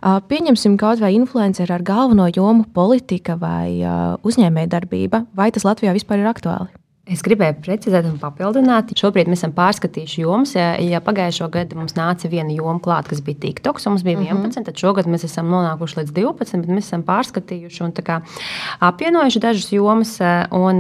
Pieņemsim 0.03 0.77
kaut 0.81 1.03
vai 1.03 1.13
influenceri 1.17 1.75
ar 1.75 1.83
galveno 1.85 2.29
jomu 2.31 2.65
politika 2.75 3.37
vai 3.39 3.83
uzņēmējdarbība, 4.23 5.27
vai 5.35 5.51
tas 5.55 5.67
Latvijā 5.67 5.95
vispār 5.95 6.23
ir 6.23 6.31
aktuāli? 6.31 6.82
Es 7.03 7.19
gribēju 7.19 7.57
precizēt 7.59 8.05
un 8.07 8.13
papildināt. 8.15 8.93
Šobrīd 8.95 9.27
mēs 9.27 9.41
esam 9.41 9.51
pārskatījuši 9.57 10.21
jomas. 10.21 10.53
Ja, 10.55 10.69
ja 10.79 11.01
pagājušo 11.03 11.49
gadu 11.51 11.75
mums 11.75 11.97
nāca 11.97 12.29
viena 12.31 12.55
joma 12.55 12.79
klāt, 12.79 13.09
kas 13.11 13.19
bija 13.19 13.41
TikToks, 13.41 13.89
un 13.89 13.97
mums 13.97 14.05
bija 14.07 14.21
11, 14.21 14.37
mm 14.37 14.45
-hmm. 14.45 14.65
tad 14.69 14.79
šogad 14.79 15.09
mēs 15.11 15.25
esam 15.27 15.51
nonākuši 15.51 15.97
līdz 15.99 16.15
12, 16.15 16.61
bet 16.61 16.71
mēs 16.71 16.87
esam 16.87 17.03
pārskatījuši 17.03 17.83
un 17.83 17.91
kā, 17.91 18.21
apvienojuši 18.79 19.39
dažas 19.39 19.71
jomas 19.73 20.15
un 20.51 20.79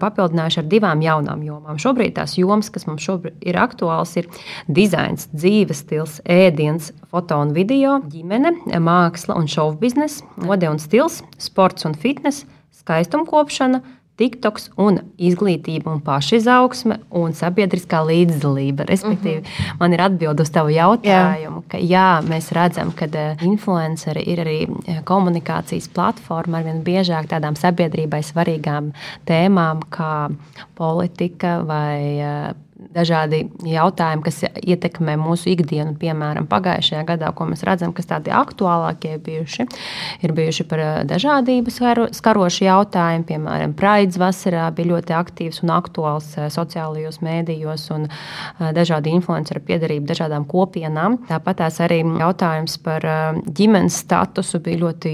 papildinājuši 0.00 0.58
ar 0.58 0.64
divām 0.64 1.02
jaunām 1.02 1.44
jomām. 1.44 1.76
Šobrīd 1.76 2.16
tās 2.16 2.38
jomas, 2.38 2.70
kas 2.70 2.86
mums 2.86 3.08
ir 3.40 3.54
aktuāls, 3.54 4.16
ir 4.16 4.28
dizains, 4.68 5.28
dzīves 5.34 5.84
stils, 5.84 6.20
ēdiens, 6.24 6.92
foto 7.10 7.36
un 7.36 7.52
video, 7.52 8.00
ģimene, 8.00 8.56
māksla 8.80 9.36
un 9.36 9.46
šovu 9.46 9.76
biznesa, 9.78 10.24
mode 10.36 10.68
un 10.68 10.78
stils, 10.78 11.22
sports 11.38 11.84
un 11.84 11.92
fitness, 11.92 12.46
skaistumkopšana 12.72 13.82
TikToks 14.22 14.70
un 14.82 15.00
izglītība 15.18 15.90
un 15.90 16.00
pašizaugsme 16.04 17.00
un 17.18 17.34
sabiedriskā 17.34 18.02
līdzdalība. 18.06 18.86
Respektīvi, 18.88 19.40
mhm. 19.40 19.46
-huh. 19.48 19.78
man 19.80 19.96
ir 19.96 20.04
atbilde 20.06 20.46
uz 20.46 20.50
tavu 20.54 20.70
jautājumu, 20.70 21.62
jā. 21.62 21.68
ka 21.68 21.78
jā, 21.78 22.08
mēs 22.28 22.52
redzam, 22.54 22.92
ka 22.94 23.08
eh, 23.12 23.36
influenceri 23.42 24.22
ir 24.32 24.44
arī 24.44 24.58
eh, 24.68 25.02
komunikācijas 25.04 25.88
platforma 25.94 26.58
ar 26.58 26.68
vien 26.70 26.82
biežāk 26.86 27.30
tādām 27.34 27.58
sabiedrībai 27.58 28.22
svarīgām 28.22 28.92
tēmām 29.26 29.82
kā 29.90 30.30
politika 30.78 31.58
vai 31.66 32.18
eh, 32.18 32.52
dažādi 32.94 33.44
jautājumi, 33.68 34.24
kas 34.26 34.42
ietekmē 34.62 35.16
mūsu 35.20 35.52
ikdienu. 35.52 35.94
Piemēram, 36.00 36.48
pagājušajā 36.50 37.02
gadā, 37.08 37.30
ko 37.36 37.46
mēs 37.50 37.64
redzam, 37.66 37.92
kas 37.96 38.08
tādi 38.10 38.32
aktuālākie 38.34 39.16
bijuši, 39.22 39.66
ir 40.26 40.34
bijuši 40.36 40.66
par 40.70 40.82
dažādības 41.08 41.80
skaroši 42.18 42.66
jautājumi. 42.66 43.26
Piemēram, 43.28 43.74
Praids 43.78 44.18
vasarā 44.20 44.68
bija 44.74 44.92
ļoti 44.92 45.16
aktīvs 45.16 45.62
un 45.64 45.74
aktuāls 45.76 46.32
sociālajos 46.54 47.20
mēdījos 47.24 47.88
un 47.96 48.08
dažādi 48.76 49.14
influenceri 49.16 49.64
piedarība 49.66 50.12
dažādām 50.12 50.46
kopienām. 50.50 51.20
Tāpat 51.30 51.64
arī 51.86 52.02
jautājums 52.20 52.78
par 52.82 53.06
ģimenes 53.46 54.02
statusu 54.04 54.60
bija 54.62 54.82
ļoti 54.84 55.12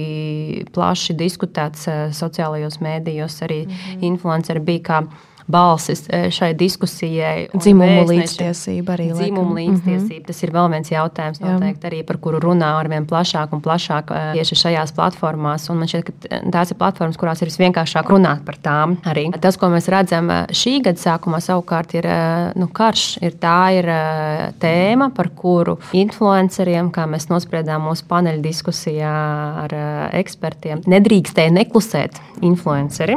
plaši 0.74 1.16
diskutēts 1.18 1.88
sociālajos 2.18 2.80
mēdījos. 2.84 3.42
Arī 3.46 3.64
mm 3.66 3.72
-hmm. 3.72 4.06
influenceri 4.12 4.60
bija 4.60 4.82
kā 4.88 5.02
balsis 5.48 6.04
eh, 6.08 6.28
šai 6.30 6.52
diskusijai. 6.58 7.48
Dzimumu 7.56 8.04
līdztiesība 8.08 8.94
arī. 8.96 9.08
Dzimumu 9.16 9.56
līdztiesība. 9.56 10.04
Mm 10.04 10.20
-hmm. 10.20 10.26
Tas 10.26 10.42
ir 10.42 10.52
vēl 10.52 10.70
viens 10.70 10.90
jautājums, 10.90 11.40
noteikti, 11.40 11.86
arī 11.88 12.02
par 12.06 12.16
kuru 12.20 12.40
runā 12.40 12.72
ar 12.80 12.88
vien 12.88 13.06
plašāk 13.06 13.52
un 13.56 13.62
plašāk 13.64 14.12
eh, 14.12 14.32
tieši 14.36 14.54
šajās 14.62 14.92
platformās. 14.92 15.70
Un 15.70 15.78
man 15.78 15.88
šķiet, 15.88 16.04
ka 16.04 16.40
tās 16.52 16.70
ir 16.70 16.76
platformas, 16.76 17.16
kurās 17.16 17.42
ir 17.42 17.48
visvienkāršāk 17.48 18.10
runāt 18.12 18.44
par 18.44 18.56
tām. 18.62 18.96
Arī. 19.04 19.30
Tas, 19.40 19.56
ko 19.56 19.66
mēs 19.72 19.88
redzam 19.88 20.30
eh, 20.30 20.46
šī 20.52 20.82
gada 20.84 21.00
sākumā, 21.00 21.40
savukārt 21.40 21.94
ir 21.94 22.06
nu, 22.54 22.68
karš. 22.68 23.18
Ir 23.22 23.32
tā 23.40 23.72
ir 23.72 23.86
tēma, 24.60 25.10
par 25.14 25.28
kuru 25.28 25.78
influenceriem, 25.92 26.90
kā 26.90 27.06
mēs 27.06 27.28
nospriedām 27.28 27.82
mūsu 27.88 28.04
paneļa 28.08 28.42
diskusijā 28.42 29.14
ar 29.64 29.74
ekspertiem, 30.12 30.82
nedrīkstēja 30.86 31.50
neklusēt 31.50 32.20
influenceri 32.42 33.16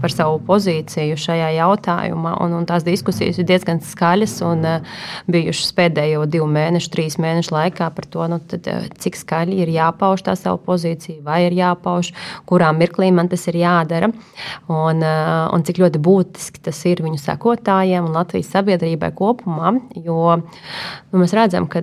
par 0.00 0.10
savu 0.10 0.38
pozīciju 0.46 1.16
šajā 1.16 1.50
jautājumā 1.50 1.63
jautājumā. 1.64 2.36
Un, 2.44 2.54
un 2.60 2.68
tās 2.68 2.84
diskusijas 2.86 3.40
ir 3.40 3.48
diezgan 3.48 3.82
skaļas 3.84 4.36
un 4.46 4.64
uh, 4.68 4.96
bijušas 5.30 5.72
pēdējo 5.76 6.24
divu 6.30 6.46
mēnešu, 6.52 6.92
trīs 6.92 7.18
mēnešu 7.22 7.54
laikā 7.56 7.90
par 7.96 8.08
to, 8.10 8.28
nu, 8.30 8.40
tad, 8.52 8.68
uh, 8.70 8.86
cik 9.00 9.18
skaļi 9.18 9.60
ir 9.64 9.72
jāpauž 9.74 10.26
tā 10.28 10.36
savu 10.38 10.60
pozīciju, 10.66 11.22
vai 11.26 11.44
ir 11.48 11.56
jāpauž, 11.58 12.12
kurā 12.48 12.70
mirklī 12.76 13.10
man 13.14 13.30
tas 13.32 13.46
ir 13.50 13.58
jādara, 13.62 14.12
un, 14.68 15.02
uh, 15.02 15.48
un 15.54 15.66
cik 15.66 15.82
ļoti 15.82 16.02
būtiski 16.04 16.62
tas 16.64 16.84
ir 16.90 17.02
viņu 17.04 17.20
sekotājiem 17.22 18.08
un 18.08 18.16
Latvijas 18.18 18.52
sabiedrībai 18.54 19.10
kopumā. 19.16 19.74
Jo 20.04 20.36
nu, 20.38 21.20
mēs 21.20 21.34
redzam, 21.36 21.68
ka 21.70 21.82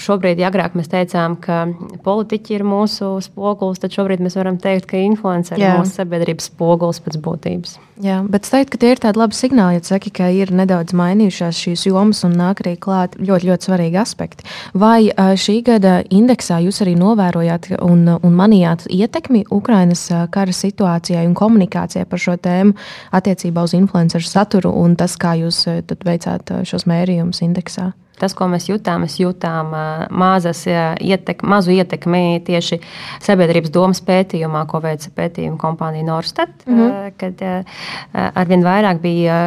šobrīd, 0.00 0.40
ja 0.40 0.50
agrāk 0.50 0.76
mēs 0.78 0.90
teicām, 0.92 1.36
ka 1.40 1.62
politiķi 2.04 2.58
ir 2.58 2.66
mūsu 2.66 3.12
spogulis, 3.24 3.80
tad 3.82 3.94
šobrīd 3.94 4.22
mēs 4.24 4.38
varam 4.38 4.58
teikt, 4.60 4.88
ka 4.90 5.00
influenceri 5.00 5.64
ir 5.64 5.78
mūsu 5.80 6.00
sabiedrības 6.00 6.50
spogulis 6.52 7.02
pēc 7.04 7.20
būtības. 7.24 7.78
Jā, 8.00 8.20
bet 8.24 8.46
es 8.46 8.52
teiktu, 8.52 8.72
ka 8.74 8.80
tie 8.80 8.89
ir 8.92 9.00
tādi 9.02 9.20
labi 9.20 9.36
signāli, 9.36 9.78
ja 9.78 9.84
saki, 9.86 10.12
ka 10.14 10.28
ir 10.34 10.52
nedaudz 10.54 10.94
mainījušās 10.96 11.60
šīs 11.64 11.86
jomas 11.88 12.22
un 12.26 12.36
nāk 12.38 12.62
arī 12.64 12.76
klāt 12.80 13.16
ļoti, 13.20 13.48
ļoti 13.50 13.68
svarīgi 13.68 14.00
aspekti. 14.00 14.46
Vai 14.74 15.10
šī 15.10 15.56
gada 15.66 16.00
indeksā 16.10 16.60
jūs 16.64 16.82
arī 16.84 16.96
novērojāt 17.00 17.70
un, 17.80 18.06
un 18.16 18.36
manījāt 18.36 18.86
ietekmi 18.90 19.46
Ukrainas 19.54 20.06
kara 20.34 20.54
situācijai 20.54 21.26
un 21.28 21.36
komunikācijai 21.38 22.06
par 22.10 22.22
šo 22.22 22.36
tēmu 22.40 22.76
attiecībā 23.16 23.64
uz 23.66 23.76
influenceru 23.78 24.26
saturu 24.26 24.74
un 24.82 24.96
tas, 25.00 25.16
kā 25.20 25.36
jūs 25.40 25.64
veicāt 26.04 26.54
šos 26.68 26.88
mērījumus 26.90 27.44
indeksā? 27.46 27.90
Tas, 28.20 28.34
ko 28.36 28.48
mēs 28.52 28.68
jutām, 28.70 29.04
mēs 29.06 29.18
jutām 29.20 29.74
mazas, 30.10 30.64
ietek, 30.68 31.42
mazu 31.42 31.74
ietekmi 31.74 32.40
tieši 32.46 32.80
sabiedrības 33.24 33.72
domas 33.74 34.02
pētījumā, 34.04 34.66
ko 34.70 34.82
veica 34.84 35.12
pētījuma 35.16 35.60
kompānija 35.60 36.06
Norstat, 36.06 36.52
mm 36.66 36.80
-hmm. 36.80 37.12
kad 37.16 38.34
arvien 38.34 38.66
vairāk 38.66 39.00
bija 39.00 39.38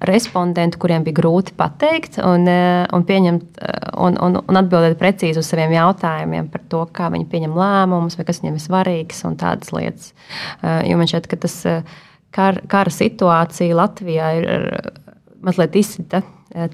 respondentu, 0.00 0.78
kuriem 0.78 1.04
bija 1.06 1.16
grūti 1.16 1.54
pateikt 1.56 2.18
un, 2.20 2.44
un, 2.92 3.04
pieņemt, 3.08 3.60
un, 3.96 4.18
un, 4.22 4.38
un 4.42 4.60
atbildēt 4.60 4.98
precīzi 5.00 5.40
uz 5.40 5.48
saviem 5.48 5.72
jautājumiem 5.72 6.50
par 6.52 6.64
to, 6.68 6.82
kā 6.92 7.08
viņi 7.12 7.28
pieņem 7.32 7.56
lēmumus, 7.56 8.18
vai 8.18 8.26
kas 8.28 8.42
viņiem 8.42 8.58
ir 8.58 8.64
svarīgs 8.66 9.24
un 9.28 9.38
tādas 9.40 9.72
lietas. 9.72 10.12
Jo 10.62 11.00
man 11.00 11.08
šķiet, 11.10 11.30
ka 11.32 11.40
tas 11.46 11.56
kar, 12.36 12.60
kara 12.68 12.92
situācija 12.92 13.78
Latvijā 13.78 14.32
ir 14.40 14.48
mazliet 15.46 15.76
izsita 15.80 16.22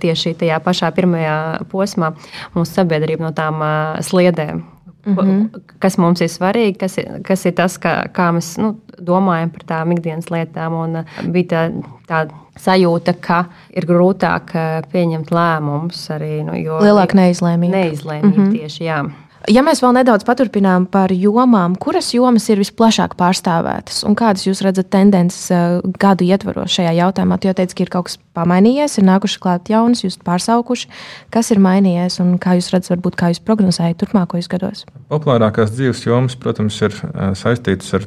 tieši 0.00 0.34
tajā 0.38 0.60
pašā 0.62 0.92
pirmajā 0.94 1.36
posmā 1.72 2.12
mūsu 2.54 2.78
sabiedrība 2.78 3.28
no 3.28 3.32
tām 3.36 3.62
eh, 3.62 4.02
sliedēm. 4.04 4.62
Mm 5.02 5.16
-hmm. 5.16 5.62
Kas 5.82 5.98
mums 5.98 6.20
ir 6.20 6.28
svarīgi, 6.30 6.78
kas 6.78 6.98
ir, 6.98 7.22
kas 7.26 7.46
ir 7.46 7.52
tas, 7.58 7.78
kā, 7.78 8.06
kā 8.12 8.30
mēs 8.32 8.54
nu, 8.62 8.76
domājam 9.00 9.50
par 9.50 9.64
tām 9.66 9.92
ikdienas 9.92 10.30
lietām. 10.30 10.72
Un 10.72 10.96
eh, 10.96 11.04
bija 11.26 11.46
tā, 11.46 11.72
tā 12.08 12.28
sajūta, 12.58 13.14
ka 13.20 13.44
ir 13.74 13.86
grūtāk 13.86 14.52
pieņemt 14.92 15.30
lēmumus 15.30 16.10
arī. 16.10 16.44
Nu, 16.44 16.52
Lielāka 16.52 17.14
neizlēmība. 17.14 17.76
Neizlēmība 17.76 18.38
mm 18.38 18.46
-hmm. 18.46 18.52
tieši 18.52 18.84
jā. 18.84 19.10
Ja 19.50 19.62
mēs 19.66 19.80
vēl 19.82 19.96
nedaudz 19.96 20.22
paturpinām 20.26 20.84
par 20.92 21.10
jomām, 21.10 21.74
kuras 21.80 22.12
jomas 22.14 22.44
ir 22.52 22.60
visplašāk 22.62 23.16
pārstāvētas 23.18 24.02
un 24.06 24.14
kādas 24.18 24.44
jūs 24.46 24.60
redzat 24.62 24.90
tendences 24.92 25.48
eh, 25.50 25.80
gadu 25.98 26.26
ietvaros 26.28 26.70
šajā 26.76 26.92
jautājumā? 27.00 27.40
Jūs 27.42 27.56
teicāt, 27.58 27.74
ka 27.74 27.82
ir 27.82 27.90
kaut 27.90 28.06
kas 28.06 28.18
pamainījies, 28.38 29.00
ir 29.00 29.06
nākuši 29.08 29.40
klāt 29.42 29.72
jaunas, 29.72 30.04
jūs 30.04 30.20
pārsaukuši. 30.22 30.90
Kas 31.34 31.50
ir 31.54 31.62
mainījies 31.64 32.20
un 32.22 32.36
kā 32.42 32.54
jūs 32.58 32.70
redzat, 32.74 32.92
varbūt 32.94 33.18
kā 33.18 33.32
jūs 33.32 33.42
prognozējat 33.42 33.98
turpmākajos 34.04 34.50
gados? 34.52 34.84
Populārākās 35.10 35.74
dzīves 35.74 36.04
jomas, 36.06 36.38
protams, 36.38 36.78
ir 36.86 36.94
eh, 36.94 37.32
saistītas 37.38 37.90
ar 37.98 38.06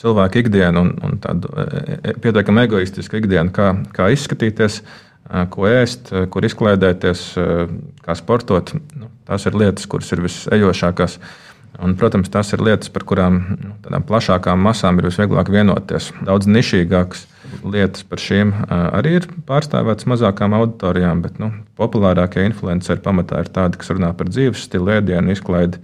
cilvēku 0.00 0.44
ikdienu 0.44 0.84
un, 0.84 0.92
un 1.06 1.16
tādu 1.22 1.48
eh, 1.64 2.12
pietiekami 2.20 2.66
egoistisku 2.68 3.22
ikdienu, 3.22 3.54
kā, 3.56 3.72
kā 3.96 4.12
izskatīties. 4.12 4.82
Ko 5.50 5.66
ēst, 5.70 6.12
kur 6.30 6.44
izklaidēties, 6.44 7.24
kā 8.04 8.16
sportot. 8.18 8.74
Nu, 8.96 9.08
tās 9.28 9.46
ir 9.48 9.56
lietas, 9.56 9.88
kuras 9.90 10.12
ir 10.12 10.22
visejošākās. 10.24 11.18
Un, 11.82 11.96
protams, 11.98 12.28
tas 12.30 12.52
ir 12.54 12.62
lietas, 12.62 12.90
par 12.94 13.02
kurām 13.08 13.40
nu, 13.58 14.00
plašākām 14.06 14.60
masām 14.62 15.00
ir 15.00 15.08
visvieglāk 15.08 15.50
vienoties. 15.50 16.12
Daudz 16.22 16.46
nišīgākas 16.46 17.24
lietas 17.66 18.04
par 18.06 18.22
šīm 18.22 18.52
arī 18.70 19.16
ir 19.18 19.26
pārstāvētas 19.48 20.06
mazākām 20.10 20.54
auditorijām, 20.58 21.24
bet 21.24 21.40
nu, 21.42 21.50
populārākie 21.78 22.44
influenceri 22.46 23.02
pamatā 23.02 23.42
ir 23.42 23.50
tādi, 23.54 23.80
kas 23.80 23.90
runā 23.94 24.12
par 24.14 24.30
dzīves 24.30 24.68
stilu, 24.68 24.92
ēdienu, 24.94 25.34
izklaidi, 25.34 25.82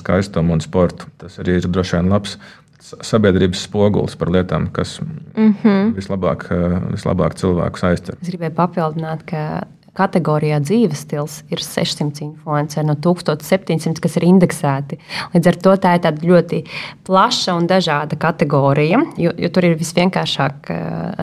skaistumu 0.00 0.56
un 0.56 0.64
sportu. 0.64 1.06
Tas 1.22 1.38
arī 1.42 1.60
ir 1.60 1.70
droši 1.70 2.00
vien 2.00 2.10
labs 2.12 2.36
sabiedrības 2.82 3.66
spogulis 3.68 4.16
par 4.18 4.32
lietām, 4.34 4.68
kas 4.74 4.98
mm 5.00 5.54
-hmm. 5.62 5.94
vislabāk, 5.96 6.48
vislabāk 6.90 7.38
cilvēkus 7.38 7.86
aizķer. 7.90 8.18
Es 8.20 8.28
gribēju 8.28 8.54
papildināt, 8.58 9.22
ka 9.26 9.62
kategorijā 9.98 10.56
dzīves 10.64 11.04
stils 11.04 11.34
ir 11.52 11.60
600 11.60 12.24
influenceri 12.24 12.86
no 12.86 12.94
1700, 12.94 14.00
kas 14.00 14.16
ir 14.16 14.26
indeksēti. 14.28 14.98
Līdz 15.34 15.50
ar 15.50 15.58
to 15.66 15.74
tā 15.84 15.94
ir 15.98 16.24
ļoti 16.30 16.62
plaša 17.04 17.56
un 17.58 17.68
dažāda 17.68 18.16
kategorija, 18.16 19.02
jo, 19.20 19.34
jo 19.36 19.52
tur 19.52 19.68
ir 19.68 19.76
visvienkāršāk 19.80 20.72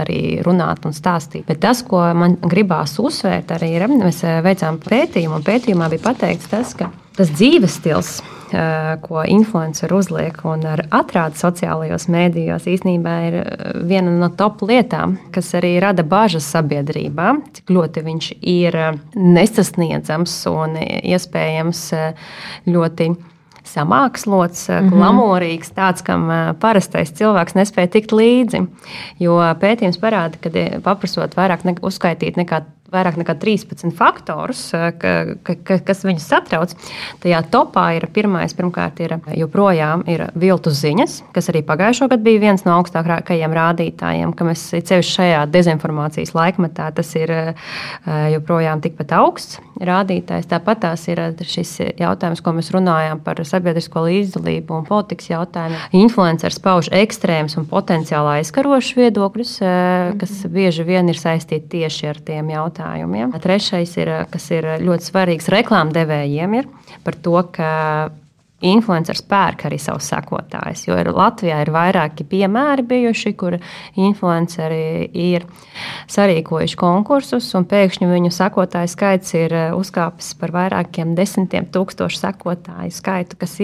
arī 0.03 0.21
runāt 0.45 0.85
un 0.85 0.93
stāstīt. 0.93 1.47
Bet 1.49 1.63
tas, 1.65 1.81
ko 1.81 2.03
man 2.13 2.37
gribās 2.45 2.99
uzsvērt, 3.01 3.51
arī 3.57 3.73
ir, 3.79 3.87
mēs 3.89 4.21
veicām 4.45 4.77
pētījumu, 4.85 5.41
un 5.41 5.43
pētījumā 5.49 5.89
bija 5.89 6.05
pateikts 6.11 6.53
tas, 6.53 6.75
ka 6.77 6.91
tas 7.19 7.31
dzīves 7.35 7.79
stils 7.81 8.19
ko 9.01 9.23
influenceri 9.27 9.93
uzliek 9.93 10.39
un 10.47 10.63
atrāda 10.65 11.37
sociālajos 11.37 12.07
mēdījos, 12.09 12.65
īstenībā 12.71 13.15
ir 13.27 13.35
viena 13.85 14.13
no 14.15 14.31
top 14.33 14.63
lietām, 14.65 15.17
kas 15.33 15.51
arī 15.59 15.75
rada 15.83 16.01
bažas 16.07 16.47
sabiedrībā, 16.49 17.33
cik 17.59 17.73
ļoti 17.75 18.05
viņš 18.07 18.29
ir 18.41 18.77
nesasniedzams 19.13 20.37
un 20.49 20.79
iespējams 20.81 21.83
ļoti 22.69 23.11
samākslots, 23.69 24.65
-hmm. 24.69 24.89
glamūrīgs, 24.95 25.69
tāds, 25.75 26.01
kam 26.05 26.25
parastais 26.59 27.13
cilvēks 27.13 27.53
nespēja 27.59 27.93
tikt 27.99 28.15
līdzi. 28.15 28.65
Jo 29.21 29.37
pētījums 29.61 30.01
parāda, 30.01 30.41
ka 30.41 30.49
paprasot 30.81 31.37
vairāk 31.37 31.67
ne, 31.69 31.75
uzskaitīt 31.81 32.39
nekā 32.39 32.63
vairāk 32.93 33.19
nekā 33.21 33.35
13 33.39 33.93
faktorus, 33.95 34.61
eh, 34.73 34.89
ka, 34.99 35.13
ka, 35.43 35.79
kas 35.85 36.03
viņus 36.07 36.27
satrauc. 36.29 36.73
Tajā 37.23 37.41
topā 37.51 37.85
ir 37.97 38.07
pirmais, 38.13 38.55
pirmkārt, 38.57 38.99
ir 39.03 39.17
joprojām 39.37 40.05
ir 40.09 40.27
viltu 40.39 40.73
ziņas, 40.73 41.19
kas 41.35 41.49
arī 41.51 41.63
pagājušo 41.67 42.09
gadu 42.11 42.25
bija 42.25 42.43
viens 42.47 42.65
no 42.65 42.77
augstākajiem 42.79 43.55
rādītājiem, 43.55 44.33
ka 44.35 44.47
mēs 44.47 44.65
ceļš 44.73 45.13
šajā 45.19 45.45
dezinformācijas 45.53 46.35
laikmetā 46.37 46.89
tas 46.95 47.13
ir 47.19 47.31
eh, 47.31 47.53
joprojām 48.35 48.81
tikpat 48.83 49.13
augsts 49.19 49.59
rādītājs. 49.79 50.49
Tāpat 50.49 50.83
tās 50.83 51.05
ir 51.11 51.21
šis 51.47 51.75
jautājums, 51.99 52.41
ko 52.43 52.53
mēs 52.57 52.71
runājām 52.75 53.21
par 53.23 53.39
sabiedrisko 53.47 54.03
līdzdalību 54.07 54.75
un 54.79 54.87
politikas 54.87 55.29
jautājumu. 55.31 55.79
Influenceris 55.99 56.59
pauž 56.63 56.91
ekstrēmus 56.95 57.57
un 57.59 57.67
potenciāli 57.69 58.39
aizkarošus 58.39 58.97
viedokļus, 58.99 59.55
eh, 59.61 60.13
kas 60.19 60.35
bieži 60.51 60.85
vien 60.87 61.09
ir 61.09 61.19
saistīti 61.19 61.79
tieši 61.79 62.09
ar 62.09 62.19
tiem 62.25 62.49
jautājumiem. 62.49 62.78
Trešais, 63.43 63.93
ir, 63.99 64.11
kas 64.31 64.49
ir 64.55 64.67
ļoti 64.83 65.09
svarīgs 65.11 65.51
reklāmdevējiem, 65.53 66.57
ir 66.61 66.69
par 67.05 67.17
to, 67.19 67.37
ka 67.55 67.71
influenceris 68.65 69.21
pērk 69.29 69.65
arī 69.69 69.79
savus 69.81 70.09
sekotājus. 70.11 70.85
Jo 70.87 70.97
ir, 70.99 71.11
Latvijā 71.15 71.61
ir 71.63 71.71
vairāki 71.73 72.25
piemēri 72.27 72.85
bijuši, 72.89 73.33
kur 73.39 73.57
influenceri 73.99 75.07
ir 75.13 75.45
sarīkojuši 76.11 76.79
konkursus, 76.79 77.47
un 77.57 77.67
pēkšņi 77.69 78.09
viņu 78.09 78.33
sekotāju 78.35 78.91
skaits 78.91 79.35
ir 79.39 79.55
eh, 79.55 79.71
uzkāpis 79.77 80.33
par 80.39 80.53
vairākiem 80.55 81.15
desmitiem 81.17 81.69
tūkstošu 81.73 82.19
sekotāju 82.19 82.93
skaitu, 82.95 83.39
kas 83.39 83.57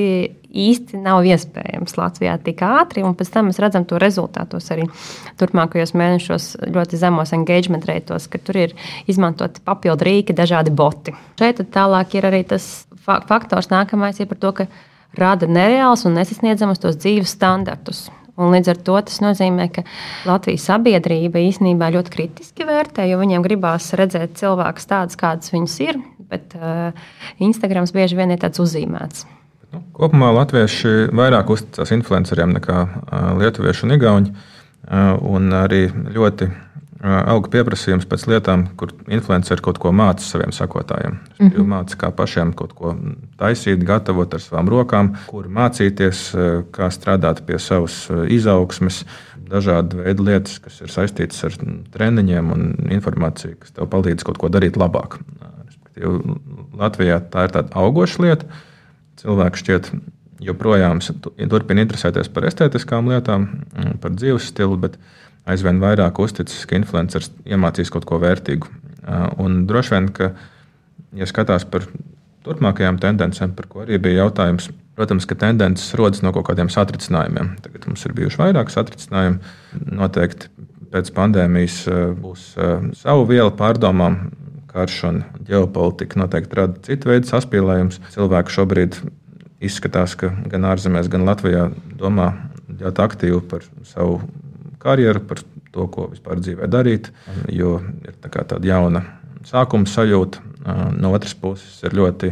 īsti 0.55 1.01
nav 1.03 1.25
iespējams 1.27 1.97
Latvijā 1.99 2.37
tik 2.43 2.63
ātri. 2.65 3.03
Pēc 3.19 3.31
tam 3.33 3.49
mēs 3.49 3.59
redzam 3.61 3.85
to 3.87 3.99
rezultātos 4.01 4.71
arī 4.73 4.87
turpmākajos 5.39 5.95
mēnešos 5.97 6.49
ļoti 6.71 6.99
zemos 7.01 7.35
engagement 7.35 7.85
reitos, 7.89 8.29
ka 8.31 8.39
tur 8.39 8.61
ir 8.63 8.75
izmantoti 9.11 9.63
papildu 9.65 10.07
rīki, 10.07 10.37
dažādi 10.37 10.71
boti. 10.71 11.15
Šeit 11.39 11.59
tālāk 11.75 12.15
ir 12.15 12.29
arī 12.31 12.45
tas 12.47 12.85
faktors 13.05 13.71
nākamais 13.71 14.19
ir 14.19 14.29
par 14.29 14.41
to, 14.41 14.51
ka 14.59 14.67
rada 15.17 15.47
nereāls 15.47 16.05
un 16.07 16.17
nesasniedzamus 16.17 16.81
tos 16.83 16.97
dzīves 17.00 17.35
standartus. 17.38 18.07
Un 18.35 18.51
līdz 18.51 18.74
ar 18.74 18.79
to 18.83 18.95
tas 19.07 19.21
nozīmē, 19.24 19.69
ka 19.71 19.85
Latvijas 20.27 20.65
sabiedrība 20.67 21.39
īstenībā 21.45 21.88
ļoti 21.95 22.12
kritiski 22.12 22.67
vērtē, 22.67 23.06
jo 23.08 23.21
viņiem 23.21 23.45
gribās 23.45 23.93
redzēt 23.95 24.36
cilvēkus 24.41 24.89
tādus, 24.89 25.19
kādas 25.19 25.53
viņas 25.53 25.75
ir, 25.86 26.01
bet 26.27 26.58
uh, 26.60 26.91
Instagrams 27.39 27.95
bieži 27.95 28.19
vien 28.19 28.36
ir 28.36 28.41
tāds 28.41 28.60
uzzīmēts. 28.60 29.23
Nu, 29.71 29.80
kopumā 29.95 30.34
latvieši 30.36 31.13
vairāk 31.15 31.56
uzticas 31.56 31.95
influenceriem 31.95 32.51
nekā 32.58 32.82
uh, 32.84 33.32
lietuvieši 33.39 33.88
un 33.88 33.95
igauni. 33.95 34.36
Uh, 34.86 35.15
un 35.32 35.49
arī 35.56 35.88
ļoti 36.13 36.51
auga 37.06 37.52
pieprasījums 37.54 38.08
pēc 38.10 38.26
lietām, 38.32 38.65
kur 38.80 38.94
influenceri 39.12 39.63
kaut 39.65 39.80
ko 39.82 39.91
māca 39.96 40.24
saviem 40.26 40.54
sakotājiem. 40.56 41.20
Mm 41.39 41.50
-hmm. 41.50 41.68
Māca, 41.70 41.98
kā 42.02 42.12
pašiem 42.12 42.54
kaut 42.54 42.74
ko 42.74 42.96
taisīt, 43.38 43.84
gatavot 43.84 44.34
ar 44.34 44.39
savām 44.39 44.70
rokām, 44.70 45.15
kur 45.28 45.48
mācīties, 45.48 46.36
kā 46.72 46.89
strādāt 46.89 47.46
pie 47.46 47.60
savas 47.60 48.10
izaugsmes, 48.30 49.06
dažādi 49.50 50.02
veidi 50.02 50.26
lietas, 50.26 50.60
kas 50.60 50.82
ir 50.82 50.89
saistītas 50.89 51.44
ar 51.44 51.58
treniņiem 51.94 52.52
un 52.52 52.76
informāciju, 52.89 53.60
kas 53.60 53.72
tev 53.72 53.89
palīdz 53.94 54.24
kaut 54.24 54.38
ko 54.38 54.50
darīt 54.50 54.78
labāk. 54.78 55.20
Respektīvi, 55.65 56.38
Latvijā 56.78 57.20
tā 57.32 57.46
ir 57.48 57.52
tāda 57.52 57.70
augoša 57.74 58.24
lieta. 58.24 58.46
Cilvēki 59.22 59.62
šķiet 59.62 59.91
joprojām 60.46 61.00
turpina 61.50 61.86
interesēties 61.86 62.30
par 62.34 62.48
estētiskām 62.50 63.08
lietām, 63.12 63.48
par 64.02 64.12
dzīves 64.12 64.50
stilu, 64.52 64.78
bet 64.78 64.98
aizvien 65.49 65.79
vairāk 65.81 66.19
uzticas, 66.21 66.65
ka 66.69 66.77
influenceris 66.79 67.31
iemācīs 67.45 67.91
kaut 67.93 68.08
ko 68.10 68.19
vērtīgu. 68.21 68.71
Un 69.41 69.63
droši 69.69 69.93
vien, 69.93 70.10
ka, 70.15 70.31
ja 71.17 71.27
skatās 71.29 71.67
par 71.69 71.86
turpmākajām 72.45 72.97
tendencēm, 73.01 73.53
par 73.58 73.69
ko 73.69 73.84
arī 73.84 73.99
bija 74.01 74.25
jautājums, 74.25 74.69
protams, 74.97 75.27
ka 75.29 75.38
tendences 75.38 75.93
rodas 75.97 76.23
no 76.25 76.31
kaut 76.36 76.47
kādiem 76.49 76.69
satricinājumiem. 76.73 77.55
Tagad 77.65 77.89
mums 77.89 78.05
ir 78.08 78.15
bijuši 78.17 78.41
vairāk 78.41 78.71
satricinājumu. 78.73 79.41
Noteikti 79.99 80.49
pēc 80.93 81.12
pandēmijas 81.15 81.84
būs 82.21 82.53
savu 83.01 83.27
vielu 83.29 83.53
pārdomām. 83.58 84.25
Karš 84.75 84.95
un 85.08 85.21
ģeopolitika 85.47 86.19
noteikti 86.19 86.58
rada 86.60 86.81
citu 86.84 87.08
veidu 87.08 87.29
saspīlējumus. 87.29 88.01
Cilvēki 88.12 88.55
šobrīd 88.58 88.97
izskatās, 89.63 90.17
ka 90.19 90.34
gan 90.51 90.67
ārzemēs, 90.67 91.08
gan 91.12 91.23
Latvijā 91.27 91.69
domā 91.95 92.34
ļoti 92.81 93.03
aktīvi 93.05 93.39
par 93.47 93.63
savu 93.88 94.19
karjeru, 94.86 95.26
par 95.28 95.41
to, 95.74 95.88
ko 95.91 96.10
vispār 96.13 96.39
dzīvē 96.41 96.69
darīt. 96.71 97.12
Jo 97.52 97.80
ir 98.06 98.15
tā 98.21 98.32
tāda 98.38 98.62
jauna 98.69 99.04
sākuma 99.45 99.89
sajūta. 99.89 100.41
No 100.98 101.12
otras 101.13 101.36
puses, 101.38 101.82
ir 101.86 101.93
ļoti 101.98 102.32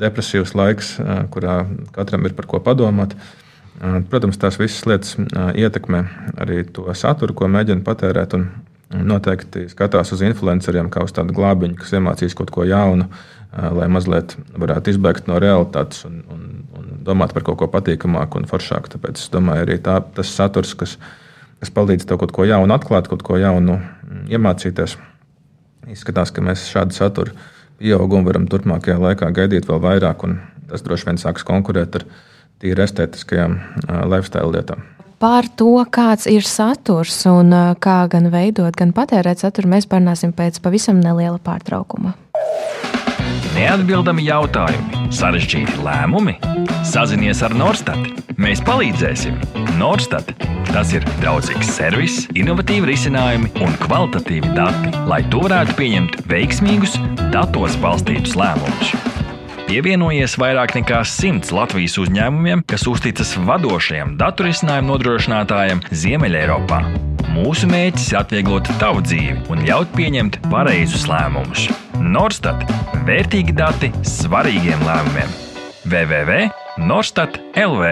depresīvs 0.00 0.54
laiks, 0.58 0.94
kurā 1.34 1.60
katram 1.94 2.24
ir 2.26 2.34
par 2.34 2.48
ko 2.50 2.60
padomāt. 2.64 3.14
Protams, 4.10 4.38
tās 4.40 4.56
visas 4.58 4.86
lietas 4.86 5.16
ietekmē 5.58 6.04
arī 6.40 6.62
to 6.74 6.86
saturu, 6.94 7.34
ko 7.36 7.50
mēģina 7.50 7.84
patērēt. 7.86 8.38
Noteikti 8.94 9.64
skatās 9.72 10.12
uz 10.14 10.20
influenceriem 10.22 10.86
kā 10.92 11.02
uz 11.02 11.14
tādu 11.16 11.34
glābiņu, 11.34 11.78
kas 11.80 11.94
iemācīs 11.96 12.36
kaut 12.38 12.52
ko 12.54 12.66
jaunu, 12.68 13.08
lai 13.54 13.88
mazliet 13.92 14.34
varētu 14.58 14.94
izbēgt 14.94 15.28
no 15.30 15.38
realitātes 15.42 16.04
un, 16.08 16.22
un, 16.32 16.46
un 16.74 16.88
domāt 17.06 17.34
par 17.34 17.44
kaut 17.46 17.60
ko 17.60 17.68
patīkamāku 17.70 18.40
un 18.40 18.48
foršāku. 18.50 18.94
Tāpēc 18.96 19.20
es 19.20 19.30
domāju, 19.32 19.66
arī 19.66 19.78
tā, 19.82 20.00
tas 20.16 20.32
saturs, 20.34 20.74
kas, 20.78 20.96
kas 21.62 21.74
palīdz 21.74 22.08
tev 22.08 22.20
kaut 22.22 22.34
ko 22.34 22.46
jaunu 22.48 22.74
atklāt, 22.74 23.10
kaut 23.10 23.22
ko 23.26 23.38
jaunu 23.40 23.78
mm, 23.78 24.24
iemācīties. 24.34 24.96
Izskatās, 25.92 26.32
ka 26.34 26.42
mēs 26.42 26.64
šādu 26.72 26.96
saturu 26.96 27.36
pieaugumu 27.78 28.26
varam 28.30 28.48
turpmākajā 28.50 28.96
laikā 29.02 29.30
gaidīt 29.36 29.68
vēl 29.68 29.82
vairāk, 29.84 30.26
un 30.26 30.38
tas 30.70 30.82
droši 30.82 31.10
vien 31.10 31.20
sāks 31.20 31.46
konkurēt 31.46 32.00
ar 32.00 32.08
tīri 32.62 32.86
estētiskajām 32.86 33.58
lifestyle 34.08 34.50
lietām. 34.54 34.82
Par 35.20 35.46
to, 35.56 35.76
kāds 35.94 36.26
ir 36.28 36.44
saturs 36.44 37.20
un 37.30 37.54
kā 37.80 37.98
gan 38.10 38.28
veidot, 38.32 38.74
gan 38.76 38.92
patērēt 38.96 39.44
saturu, 39.44 39.70
mēs 39.76 39.86
parunāsim 39.88 40.34
pēc 40.36 40.58
pavisam 40.64 40.98
neliela 41.00 41.38
pārtraukuma. 41.40 42.16
Neatbildami 43.54 44.24
jautājumi, 44.26 45.04
sarežģīti 45.14 45.76
lēmumi. 45.84 46.32
Sazinies 46.90 47.38
ar 47.46 47.54
Norstat. 47.54 48.00
Mēs 48.34 48.58
palīdzēsim. 48.66 49.36
Norstat. 49.78 50.32
Tas 50.72 50.90
ir 50.96 51.06
draudzīgs 51.20 51.70
servis, 51.76 52.16
innovatīvi 52.34 52.90
risinājumi 52.90 53.52
un 53.62 53.78
kvalitatīvi 53.84 54.50
dati, 54.58 54.90
lai 55.06 55.22
tu 55.30 55.44
varētu 55.46 55.78
pieņemt 55.78 56.18
veiksmīgus, 56.32 56.98
datos 57.30 57.78
balstītus 57.78 58.34
lēmumus. 58.40 58.90
Pievienojies 59.68 60.34
vairāk 60.42 60.74
nekā 60.80 61.04
simts 61.06 61.54
Latvijas 61.54 61.94
uzņēmumiem, 62.02 62.66
kas 62.66 62.88
uzticas 62.90 63.36
vadošajiem 63.38 64.18
datorisinājumu 64.18 64.96
nodrošinātājiem 64.96 65.86
Ziemeļ-Eiropā. 65.94 67.13
Mūsu 67.34 67.66
mērķis 67.66 68.12
ir 68.12 68.18
atvieglot 68.20 68.68
tavu 68.78 69.00
dzīvi 69.02 69.48
un 69.50 69.64
ļaut 69.66 69.90
pieņemt 69.96 70.36
pareizus 70.52 71.08
lēmumus. 71.10 71.66
Norstat- 71.98 72.62
vērtīgi 73.08 73.54
dati 73.58 73.90
svarīgiem 74.06 74.84
lēmumiem. 74.86 75.32
www.norstat 75.84 77.40
LV 77.58 77.90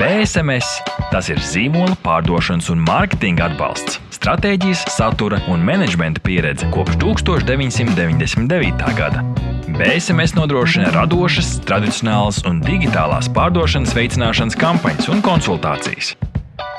BSMS 0.00 0.82
tas 1.12 1.30
ir 1.30 1.38
zīmola 1.38 1.94
pārdošanas 2.02 2.68
un 2.74 2.82
mārketinga 2.82 3.46
atbalsts, 3.46 4.00
stratēģijas, 4.18 4.84
satura 4.90 5.38
un 5.48 5.62
menedžmenta 5.62 6.20
pieredze 6.20 6.66
kopš 6.74 6.98
1999. 6.98 8.94
gada. 8.98 9.22
BSMS 9.68 10.34
nodrošina 10.34 10.90
radošas, 10.98 11.60
tradicionālas 11.62 12.42
un 12.48 12.60
digitālās 12.60 13.30
pārdošanas 13.30 13.94
veicināšanas 13.94 14.58
kampaņas 14.58 15.12
un 15.14 15.22
konsultācijas. 15.22 16.16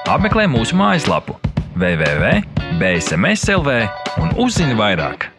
Apmeklē 0.10 0.50
mūsu 0.50 0.76
mājaslapu 0.76 1.40
www.bsmslv 1.80 3.68
un 4.20 4.28
uzzini 4.44 4.76
vairāk. 4.76 5.30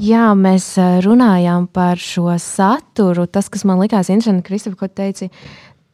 Jā, 0.00 0.32
mēs 0.36 0.78
eh, 0.80 1.00
runājām 1.04 1.66
par 1.72 2.00
šo 2.00 2.32
saturu. 2.40 3.26
Tas, 3.28 3.48
kas 3.52 3.64
man 3.68 3.80
likās 3.82 4.08
interesanti, 4.08 4.46
Kristof, 4.46 4.74
ko 4.80 4.88
teici, 4.88 5.28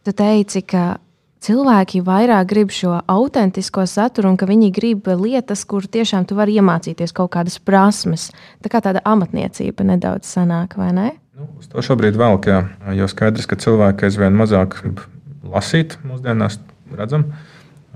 tu 0.06 0.14
teici, 0.14 0.62
ka 0.62 0.98
cilvēki 1.44 2.02
vairāk 2.06 2.46
grib 2.50 2.70
šo 2.74 3.00
autentisko 3.10 3.86
saturu 3.90 4.32
un 4.32 4.38
ka 4.38 4.46
viņi 4.48 4.70
grib 4.74 5.10
lietas, 5.18 5.64
kur 5.66 5.82
tiešām 5.86 6.26
tu 6.28 6.38
vari 6.38 6.58
iemācīties 6.58 7.14
kaut 7.14 7.32
kādas 7.34 7.58
prasmes. 7.58 8.30
Tā 8.62 8.68
kā 8.72 8.78
tāda 8.84 9.02
amatniecība 9.06 9.86
nedaudz 9.90 10.26
sanāk, 10.30 10.78
vai 10.78 10.92
ne? 10.94 11.10
Nu, 11.38 11.50
uz 11.58 11.66
to 11.70 11.82
šobrīd 11.84 12.18
vēl, 12.18 12.38
jā, 12.46 12.62
jo 12.98 13.06
skaidrs, 13.10 13.46
ka 13.50 13.58
cilvēki 13.58 14.08
aizvien 14.08 14.34
mazāk 14.38 14.80
grib 14.80 15.02
lasīt 15.46 15.98
mūsdienās, 16.06 16.58
redzam. 16.98 17.30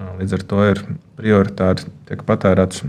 Līdz 0.00 0.36
ar 0.38 0.44
to 0.48 0.64
ir 0.70 0.80
prioritāri 1.18 1.90
tiek 2.08 2.22
patērēts 2.26 2.84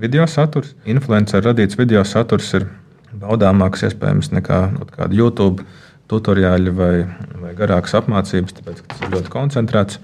video 0.00 0.24
saturs. 0.30 0.72
Influencer 0.88 1.44
radīts 1.44 1.76
video 1.78 2.04
saturs 2.08 2.48
ir 2.56 2.68
baudāmāks 3.16 3.84
iespējams 3.88 4.32
nekā 4.32 4.60
kāda 4.94 5.12
YouTube 5.16 5.66
tutoriāļi 6.10 6.72
vai, 6.76 6.94
vai 7.42 7.52
garākas 7.58 7.96
apmācības, 7.98 8.56
tāpēc 8.56 8.82
tas 8.86 9.02
ir 9.02 9.12
ļoti 9.16 9.32
koncentrēts. 9.32 10.00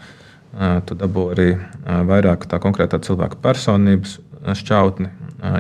Tu 0.86 0.96
dabū 1.00 1.30
arī 1.32 1.48
vairāk 2.10 2.44
tā 2.50 2.58
konkrētā 2.60 3.00
cilvēka 3.00 3.38
personības 3.40 4.18
šķautni 4.58 5.08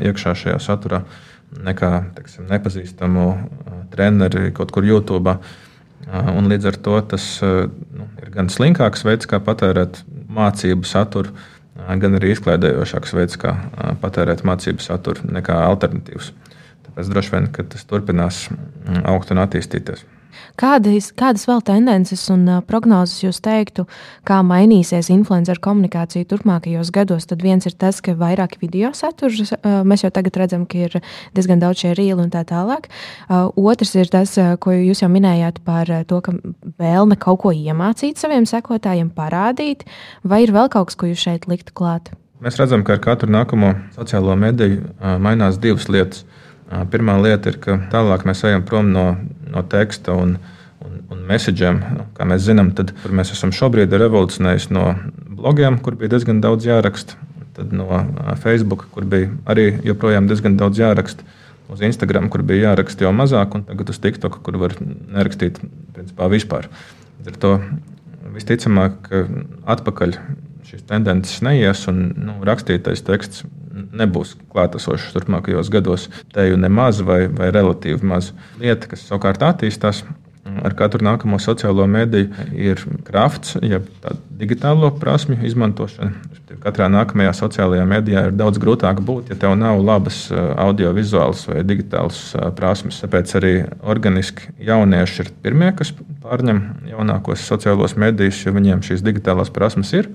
iekšā 0.04 0.34
šajā 0.36 0.58
saturā 0.60 1.04
nekā 1.52 1.92
teiksim, 2.16 2.48
nepazīstamu 2.50 3.26
treneri 3.92 4.50
kaut 4.56 4.72
kur 4.74 4.84
YouTube. 4.84 5.36
Un 6.12 6.50
līdz 6.50 6.68
ar 6.72 6.78
to 6.84 6.98
tas 7.12 7.26
nu, 7.40 8.08
ir 8.20 8.32
gan 8.34 8.50
slinkāks 8.52 9.04
veids, 9.06 9.28
kā 9.30 9.40
patērēt 9.40 10.02
mācību 10.36 10.88
saturu, 10.88 11.34
gan 11.76 12.18
arī 12.18 12.32
izklaidējošāks 12.34 13.14
veids, 13.16 13.38
kā 13.40 13.54
patērēt 14.02 14.44
mācību 14.48 14.84
saturu, 14.84 15.28
nekā 15.32 15.56
alternatīvs. 15.66 16.32
Tāpēc 16.86 17.12
droši 17.12 17.34
vien 17.34 17.48
tas 17.72 17.86
turpinās 17.88 18.46
augt 19.08 19.32
un 19.32 19.40
attīstīties. 19.44 20.04
Kādas, 20.60 21.10
kādas 21.18 21.46
vēl 21.48 21.62
tendences 21.66 22.22
un 22.32 22.46
prognozes 22.68 23.22
jūs 23.24 23.42
teiktu, 23.44 23.86
kā 24.28 24.40
mainīsies 24.46 25.10
influenceru 25.14 25.62
komunikācija 25.64 26.28
turpmākajos 26.30 26.92
gados? 26.94 27.28
Tad 27.30 27.44
viens 27.44 27.66
ir 27.68 27.76
tas, 27.78 28.00
ka 28.04 28.14
vairāk 28.18 28.58
video 28.62 28.92
saturs, 28.96 29.54
mēs 29.62 30.06
jau 30.06 30.12
tagad 30.14 30.40
redzam, 30.42 30.66
ka 30.66 30.86
ir 30.86 30.98
diezgan 31.36 31.62
daudz 31.62 31.84
šie 31.84 31.92
rīli 31.98 32.22
un 32.24 32.32
tā 32.32 32.44
tālāk. 32.48 32.88
Otrs 33.28 33.94
ir 33.98 34.10
tas, 34.12 34.34
ko 34.62 34.74
jūs 34.76 35.04
jau 35.04 35.10
minējāt 35.12 35.62
par 35.66 35.90
to, 36.08 36.22
ka 36.24 36.34
vēlme 36.80 37.18
kaut 37.20 37.42
ko 37.44 37.52
iemācīt 37.54 38.20
saviem 38.20 38.48
sekotājiem, 38.48 39.12
parādīt, 39.14 39.86
vai 40.24 40.44
ir 40.46 40.54
vēl 40.54 40.72
kaut 40.72 40.90
kas, 40.90 40.98
ko 40.98 41.10
jūs 41.10 41.22
šeit 41.28 41.48
liktu 41.50 41.74
klāt? 41.76 42.12
Mēs 42.42 42.56
redzam, 42.58 42.82
ka 42.82 42.96
ar 42.96 43.02
katru 43.04 43.30
nākamo 43.30 43.68
sociālo 43.94 44.34
mediju 44.34 44.88
mainās 45.22 45.60
divas 45.62 45.86
lietas. 45.86 46.24
Pirmā 46.90 47.18
lieta 47.20 47.52
ir, 47.52 47.58
ka 47.62 47.76
tālāk 47.92 48.24
mēs 48.26 48.40
ejam 48.48 48.64
prom 48.66 48.88
no, 48.94 49.04
no 49.52 49.62
teksta 49.74 50.16
un, 50.18 50.36
un, 50.84 51.02
un 51.12 51.20
message'iem. 51.28 51.82
Kā 52.16 52.26
mēs 52.28 52.46
zinām, 52.46 52.72
tad 52.76 52.94
mēs 53.10 53.34
esam 53.36 53.52
šobrīd 53.54 53.92
revolucionējuši 53.92 54.74
no 54.74 54.88
blogiem, 55.42 55.78
kur 55.82 55.98
bija 56.00 56.14
diezgan 56.16 56.42
daudz 56.44 56.66
jāraksta, 56.68 57.18
tad 57.56 57.72
no 57.76 57.88
Facebook, 58.42 58.88
kur 58.94 59.06
bija 59.08 59.30
arī 59.52 59.70
joprojām 59.86 60.28
diezgan 60.30 60.56
daudz 60.60 60.80
jāraksta, 60.80 61.26
uz 61.72 61.82
Instagram, 61.84 62.28
kur 62.32 62.44
bija 62.46 62.70
jāraksta 62.70 63.06
jau 63.06 63.12
mazāk, 63.16 63.56
un 63.56 63.64
tagad 63.68 63.92
uz 63.92 64.00
TikTok, 64.02 64.42
kur 64.44 64.58
var 64.60 64.76
nerakstīt 64.82 65.60
principā 65.94 66.28
vispār. 66.32 66.68
Ar 67.26 67.38
to 67.40 67.56
visticamāk, 68.34 69.10
atpakaļ 69.70 70.16
šīs 70.68 70.86
tendences 70.88 71.42
neies, 71.44 71.84
un 71.90 72.04
nu, 72.16 72.38
rakstītais 72.46 73.04
teksts 73.06 73.44
nebūs 73.72 74.36
klātesošs 74.52 75.12
turpmākajos 75.16 75.70
gados. 75.72 76.08
Te 76.34 76.48
jau 76.50 76.58
nemaz 76.60 77.00
vai, 77.06 77.24
vai 77.32 77.52
relatīvi 77.54 78.04
maz. 78.06 78.32
Lieta, 78.60 78.90
kas 78.90 79.06
savukārt 79.08 79.44
attīstās 79.46 80.04
ar 80.42 80.74
katru 80.74 81.04
nākamo 81.06 81.38
sociālo 81.40 81.84
mediju, 81.88 82.28
ir 82.58 82.80
krafts, 83.06 83.54
jeb 83.62 83.86
digitālo 84.40 84.90
prasmju 84.98 85.38
izmantošana. 85.46 86.30
Katrā 86.62 86.88
nākamajā 86.92 87.32
sociālajā 87.38 87.84
medijā 87.88 88.26
ir 88.28 88.34
daudz 88.36 88.60
grūtāk 88.60 89.00
būt, 89.06 89.30
ja 89.32 89.38
tev 89.40 89.54
nav 89.58 89.80
labas 89.82 90.26
audio-vizuālas 90.34 91.46
vai 91.48 91.62
digitālas 91.66 92.20
prasmes. 92.58 93.00
Tāpēc 93.02 93.32
arī 93.38 93.54
organiski 93.80 94.52
jaunieši 94.66 95.24
ir 95.24 95.32
pirmie, 95.42 95.70
kas 95.78 95.94
pārņem 96.22 96.60
jaunākos 96.90 97.46
sociālos 97.48 97.96
medijus, 97.98 98.42
jo 98.44 98.52
viņiem 98.54 98.84
šīs 98.84 99.06
digitālās 99.06 99.50
prasmes 99.54 99.94
ir. 99.96 100.10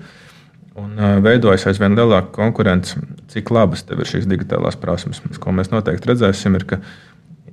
Un 0.78 0.94
veidojas 1.24 1.66
aizvien 1.66 1.98
lielāka 1.98 2.30
konkurence, 2.36 3.00
cik 3.32 3.52
labas 3.54 3.84
tev 3.88 4.02
ir 4.02 4.08
šīs 4.08 4.28
digitālās 4.30 4.78
prasmes. 4.80 5.20
Ko 5.40 5.52
mēs 5.54 5.72
noteikti 5.72 6.12
redzēsim, 6.12 6.56
ir, 6.58 6.64
ka 6.68 6.80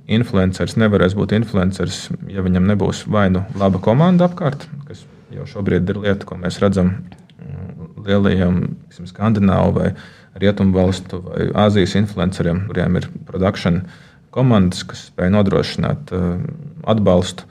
influenceris 0.06 0.76
nevarēs 0.80 1.16
būt 1.18 1.34
influenceris, 1.36 2.06
ja 2.30 2.44
viņam 2.46 2.68
nebūs 2.70 3.04
vai 3.10 3.28
nu 3.34 3.44
laba 3.58 3.80
komanda 3.82 4.28
apkārt, 4.28 4.68
kas 4.88 5.04
jau 5.34 5.46
šobrīd 5.56 5.88
ir 5.90 6.02
lieta, 6.04 6.28
ko 6.28 6.38
mēs 6.40 6.60
redzam 6.62 6.94
lielajiem 8.06 8.60
skandināvu 8.94 9.74
vai 9.80 9.90
rietumu 10.38 10.76
valstu 10.76 11.20
vai 11.24 11.48
Āzijas 11.66 11.96
influenceriem, 11.98 12.66
kuriem 12.68 13.00
ir 13.00 13.08
produkcijas 13.28 13.82
komandas, 14.36 14.84
kas 14.84 15.06
spēj 15.10 15.32
nodrošināt 15.32 16.12
atbalstu 16.86 17.46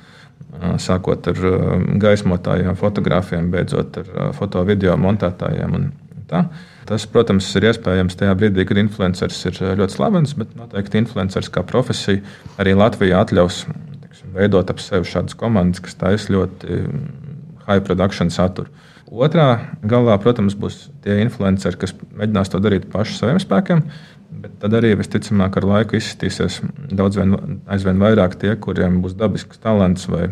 sākot 0.80 1.28
ar 1.32 1.40
gaismotājiem, 2.00 2.78
fotografiem, 2.80 3.50
beidzot 3.52 3.98
ar 4.00 4.12
foto-video 4.38 4.96
montētājiem. 5.02 5.90
Tas, 6.86 7.08
protams, 7.10 7.48
ir 7.58 7.65
iespējams 7.71 8.17
tajā 8.19 8.34
brīdī, 8.38 8.65
kad 8.69 8.78
influenceris 8.78 9.39
ir 9.50 9.60
ļoti 9.80 9.95
slavens, 9.95 10.36
bet 10.38 10.52
noteikti 10.58 11.00
influenceris 11.02 11.50
kā 11.54 11.63
profesija 11.65 12.21
arī 12.62 12.76
Latvijā 12.78 13.24
atļaus 13.26 13.63
tiksim, 14.04 14.34
veidot 14.36 14.69
ap 14.69 14.82
sevi 14.84 15.10
šādas 15.10 15.38
komandas, 15.39 15.82
kas 15.82 15.98
taisa 15.98 16.36
ļoti 16.36 16.82
high 17.65 17.82
production 17.86 18.30
saturu. 18.30 18.69
Otrā 19.06 19.48
galā, 19.86 20.17
protams, 20.21 20.58
būs 20.60 20.89
tie 21.06 21.19
influenceri, 21.24 21.78
kas 21.82 21.93
mēģinās 22.17 22.52
to 22.52 22.62
darīt 22.62 22.88
paši 22.91 23.17
saviem 23.19 23.41
spēkiem. 23.41 23.84
Bet 24.45 24.58
tad 24.62 24.74
arī 24.78 24.91
visticamāk 25.00 25.58
ar 25.58 25.65
laiku 25.69 25.98
izskatīsies 25.98 26.60
daudz 26.93 27.17
vien, 27.17 27.62
aizvien 27.71 28.02
vairāk 28.02 28.36
tie, 28.41 28.52
kuriem 28.62 29.00
būs 29.02 29.15
dabisks 29.17 29.62
talants 29.63 30.10
vai, 30.12 30.28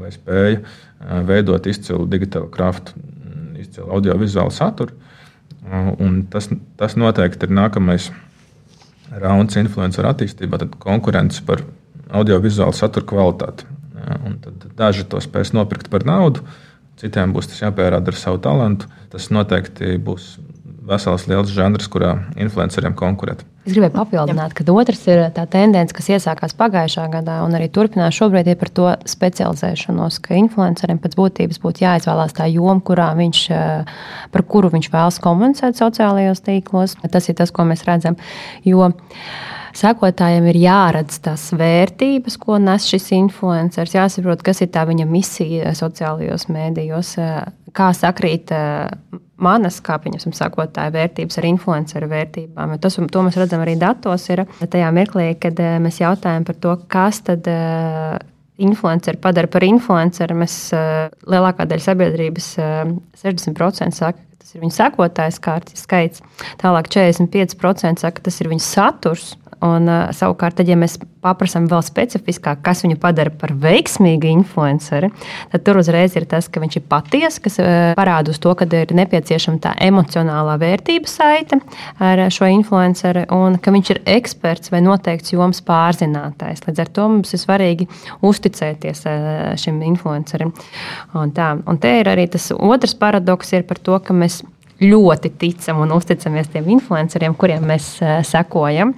vai 0.00 0.10
spēja 0.12 1.22
veidot 1.28 1.68
izcilu 1.70 2.08
digitālu 2.10 2.50
kraftu, 2.52 2.96
izcilu 3.60 3.92
audiovizuālu 3.94 4.52
saturu. 4.52 4.96
Un 5.64 6.24
tas, 6.30 6.50
tas 6.76 6.96
noteikti 7.00 7.48
ir 7.48 7.54
nākamais 7.56 8.10
rauns 9.20 9.56
influenceru 9.56 10.10
attīstībā, 10.10 10.58
tad 10.60 10.76
konkurence 10.82 11.40
par 11.46 11.62
audiovizuālu 12.14 12.76
saturu 12.76 13.08
kvalitāti. 13.14 13.68
Daži 14.76 15.06
to 15.08 15.20
spēs 15.24 15.54
nopirkt 15.56 15.88
par 15.92 16.04
naudu, 16.04 16.44
citiem 17.00 17.32
būs 17.32 17.48
tas 17.50 17.62
jāpierāda 17.64 18.12
ar 18.12 18.18
savu 18.18 18.42
talantu. 18.44 18.90
Tas 19.14 19.30
noteikti 19.32 19.96
būs 20.02 20.34
vesels 20.84 21.28
liels 21.30 21.52
žanrs, 21.54 21.88
kurā 21.88 22.16
influenceriem 22.36 22.96
konkurēt. 22.98 23.44
Es 23.64 23.72
gribēju 23.72 23.94
papildināt, 23.94 24.52
ka 24.52 24.64
otrs 24.68 25.06
ir 25.08 25.22
tā 25.32 25.46
tendence, 25.48 25.94
kas 25.96 26.10
iesākās 26.12 26.52
pagājušā 26.58 27.06
gadā 27.14 27.38
un 27.46 27.54
arī 27.56 27.70
turpinās 27.72 28.12
šobrīd, 28.18 28.50
ir 28.52 28.58
par 28.60 28.70
to 28.76 28.90
specializēšanos, 29.08 30.18
ka 30.20 30.36
influencerim 30.36 31.00
pēc 31.00 31.16
būtības 31.16 31.62
būtu 31.62 31.86
jāizvēlās 31.86 32.36
tā 32.36 32.50
joma, 32.52 32.82
kurā 32.84 33.08
viņš, 33.16 33.40
eh, 33.56 33.96
par 34.36 34.44
kuru 34.44 34.68
viņš 34.74 34.90
vēlas 34.92 35.20
komunicēt 35.24 35.80
sociālajos 35.80 36.44
tīklos. 36.44 36.98
Tas 37.08 37.28
ir 37.28 37.40
tas, 37.40 37.50
ko 37.50 37.64
mēs 37.64 37.86
redzam. 37.88 38.20
Jo 38.64 38.92
sekotājiem 39.72 40.46
ir 40.52 40.60
jāredz 40.60 41.18
tās 41.24 41.48
vērtības, 41.56 42.36
ko 42.38 42.58
nes 42.58 42.84
šis 42.84 43.10
influenceris. 43.16 43.96
Jāsaprot, 43.96 44.42
kas 44.44 44.60
ir 44.60 44.68
tā 44.68 44.84
viņa 44.86 45.08
misija 45.08 45.72
sociālajos 45.72 46.50
mēdījos, 46.52 47.16
kā 47.72 47.92
sakrīt 47.96 48.52
manas, 49.42 49.80
kā 49.84 49.96
pieņemsim, 50.02 50.34
sakotāja 50.36 50.92
vērtības 50.94 51.40
ar 51.40 51.48
influenceru 51.48 52.10
vērtībām. 52.10 52.76
Tas, 52.82 52.98
to 52.98 53.24
mēs 53.26 53.38
redzam 53.40 53.64
arī 53.64 53.74
datos, 53.80 54.28
ir 54.30 54.44
tajā 54.60 54.92
mirklī, 54.94 55.32
kad 55.40 55.58
mēs 55.82 56.00
jautājam 56.02 56.46
par 56.46 56.60
to, 56.62 56.76
kas 56.90 57.22
tad 57.26 57.48
influenceri 58.54 59.18
padara 59.18 59.50
par 59.50 59.66
influenceru. 59.66 60.36
Mēs 60.38 60.58
lielākā 61.26 61.66
daļa 61.66 61.86
sabiedrības 61.88 62.52
60% 63.22 63.98
saka, 63.98 64.20
ka 64.20 64.44
tas 64.44 64.54
ir 64.54 64.62
viņu 64.62 64.76
sekotāju 64.76 65.34
skaits. 65.80 66.22
Tālāk 66.62 66.92
45% 66.94 68.04
saka, 68.04 68.20
ka 68.20 68.28
tas 68.28 68.38
ir 68.40 68.52
viņu 68.52 68.62
saturs. 68.62 69.32
Un, 69.64 69.86
uh, 69.88 70.10
savukārt, 70.12 70.58
tad, 70.58 70.68
ja 70.68 70.76
mēs 70.76 70.98
paprasām 71.24 71.64
vēl 71.70 71.80
specifiskāk, 71.84 72.60
kas 72.64 72.82
viņu 72.84 72.98
padara 73.00 73.32
par 73.32 73.54
veiksmīgu 73.56 74.28
influenceri, 74.28 75.08
tad 75.52 75.64
tur 75.64 75.78
uzreiz 75.80 76.16
ir 76.18 76.26
tas, 76.28 76.50
ka 76.52 76.60
viņš 76.60 76.76
ir 76.80 76.84
patiess, 76.90 77.40
kas 77.40 77.56
uh, 77.62 77.92
parāda 77.96 78.34
uz 78.34 78.40
to, 78.42 78.52
ka 78.58 78.66
ir 78.68 78.92
nepieciešama 78.92 79.62
tā 79.64 79.72
emocionālā 79.86 80.58
vērtība 80.60 81.08
saite 81.08 81.60
ar 82.02 82.26
šo 82.34 82.50
influenceri, 82.52 83.24
un 83.32 83.56
ka 83.62 83.72
viņš 83.72 83.92
ir 83.94 84.02
eksperts 84.18 84.72
vai 84.74 84.82
noteikts 84.84 85.32
joms 85.32 85.62
pārzinātājs. 85.64 86.66
Līdz 86.66 86.84
ar 86.84 86.92
to 86.98 87.08
mums 87.14 87.32
ir 87.32 87.40
svarīgi 87.40 87.88
uzticēties 88.24 89.04
uh, 89.08 89.46
šim 89.60 89.80
influencerim. 89.86 90.52
Un 91.16 91.32
tā, 91.32 91.54
un 91.56 91.80
te 91.80 91.94
ir 92.02 92.12
arī 92.12 92.28
tas 92.28 92.50
otrs 92.52 92.96
paradoks 93.00 93.54
par 93.64 93.80
to, 93.80 93.96
ka 94.02 94.16
mēs 94.16 94.42
ļoti 94.82 95.30
ticam 95.38 95.80
un 95.84 95.94
uzticamies 95.94 96.52
tiem 96.52 96.68
influenceriem, 96.76 97.36
kuriem 97.38 97.64
mēs 97.70 97.94
sekojam. 98.28 98.92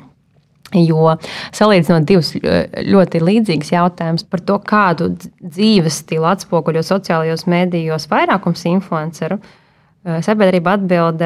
Jo 0.75 1.15
salīdzinot 1.55 2.07
divus 2.09 2.33
ļoti 2.35 3.21
līdzīgus 3.23 3.71
jautājumus 3.71 4.27
par 4.27 4.43
to, 4.49 4.57
kādu 4.67 5.13
dzīves 5.15 6.01
stilu 6.03 6.27
atspoguļo 6.27 6.83
sociālajos 6.87 7.47
mēdījos 7.51 8.09
vairākums 8.11 8.67
influenceru, 8.73 9.39
sabiedrība 10.27 10.75
atbild, 10.79 11.23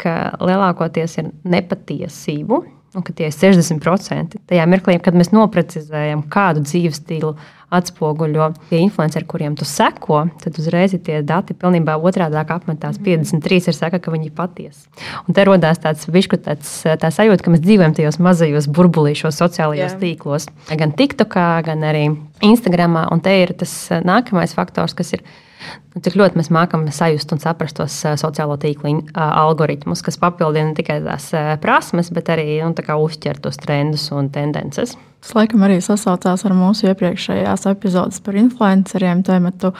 ka 0.00 0.14
lielākoties 0.40 1.18
ir 1.20 1.28
nepatiesību 1.44 2.62
un 2.94 3.04
ka 3.04 3.14
tie 3.16 3.28
ir 3.28 3.34
60%. 3.34 4.38
Tajā 4.50 4.64
mirklī, 4.70 4.96
kad 5.02 5.16
mēs 5.18 5.32
noprecizējam, 5.34 6.24
kādu 6.32 6.64
dzīves 6.64 7.02
stilu 7.02 7.34
atspoguļo 7.74 8.48
tie 8.68 8.78
influenceri, 8.84 9.26
kuriem 9.28 9.56
tu 9.58 9.66
seko, 9.66 10.20
tad 10.42 10.58
uzreiz 10.60 10.94
tie 11.06 11.20
dati 11.26 11.56
pilnībā 11.58 11.96
otrādi 11.98 12.38
apmetās. 12.38 13.00
53 13.02 13.70
ir 13.72 13.76
saka, 13.76 14.00
ka 14.02 14.14
viņi 14.14 14.30
ir 14.30 14.36
patiesi. 14.36 14.86
Un 15.26 15.36
te 15.36 15.46
radās 15.46 15.82
tāds 15.82 16.06
višku 16.06 16.38
tāds, 16.44 16.70
tā 16.84 17.10
sajūta, 17.10 17.42
ka 17.42 17.54
mēs 17.54 17.64
dzīvojam 17.64 17.96
tajos 17.96 18.20
mazajos 18.22 18.70
burbulīšos 18.74 19.40
sociālajos 19.42 19.96
Jā. 19.96 20.00
tīklos. 20.02 20.46
Gan 20.70 20.94
TikTokā, 20.94 21.48
gan 21.66 21.82
arī 21.88 22.06
Instagramā. 22.44 23.08
Un 23.14 23.24
te 23.24 23.34
ir 23.42 23.56
tas 23.58 23.74
nākamais 24.04 24.54
faktors, 24.54 24.94
kas 24.94 25.16
ir 25.16 25.26
Nu, 25.94 26.02
cik 26.02 26.16
ļoti 26.18 26.40
mēs 26.40 26.50
mākam 26.50 26.88
sajust 26.90 27.30
un 27.36 27.38
saprast 27.38 27.78
tos 27.78 28.00
sociālo 28.18 28.56
tīklu 28.58 28.96
algoritmus, 29.14 30.02
kas 30.02 30.18
papildina 30.18 30.72
ne 30.72 30.74
tikai 30.74 30.98
tās 31.04 31.28
prasmes, 31.62 32.10
bet 32.10 32.32
arī 32.34 32.58
nu, 32.66 32.74
uzķer 32.74 33.38
tos 33.44 33.60
trendus 33.62 34.08
un 34.10 34.32
tendences. 34.34 34.96
Tas 35.24 35.32
laikam 35.38 35.62
arī 35.64 35.78
sasaucās 35.80 36.42
ar 36.44 36.52
mūsu 36.52 36.90
iepriekšējās 36.90 37.62
epizodes 37.70 38.18
par 38.20 38.36
influenceriem. 38.36 39.22
Tēmatu 39.24 39.70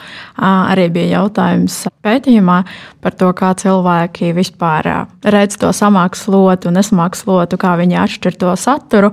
arī 0.41 0.87
bija 0.95 1.19
jautājums 1.19 1.83
pētījumā 2.01 2.63
par 3.03 3.13
to, 3.19 3.29
kā 3.37 3.51
cilvēki 3.61 4.31
vispār 4.33 4.89
redz 5.21 5.59
to 5.61 5.69
samākslotu 5.69 6.71
un 6.71 6.79
nesmākslotu, 6.79 7.59
kā 7.61 7.75
viņi 7.77 7.99
atšķir 8.07 8.39
to 8.41 8.55
saturu. 8.57 9.11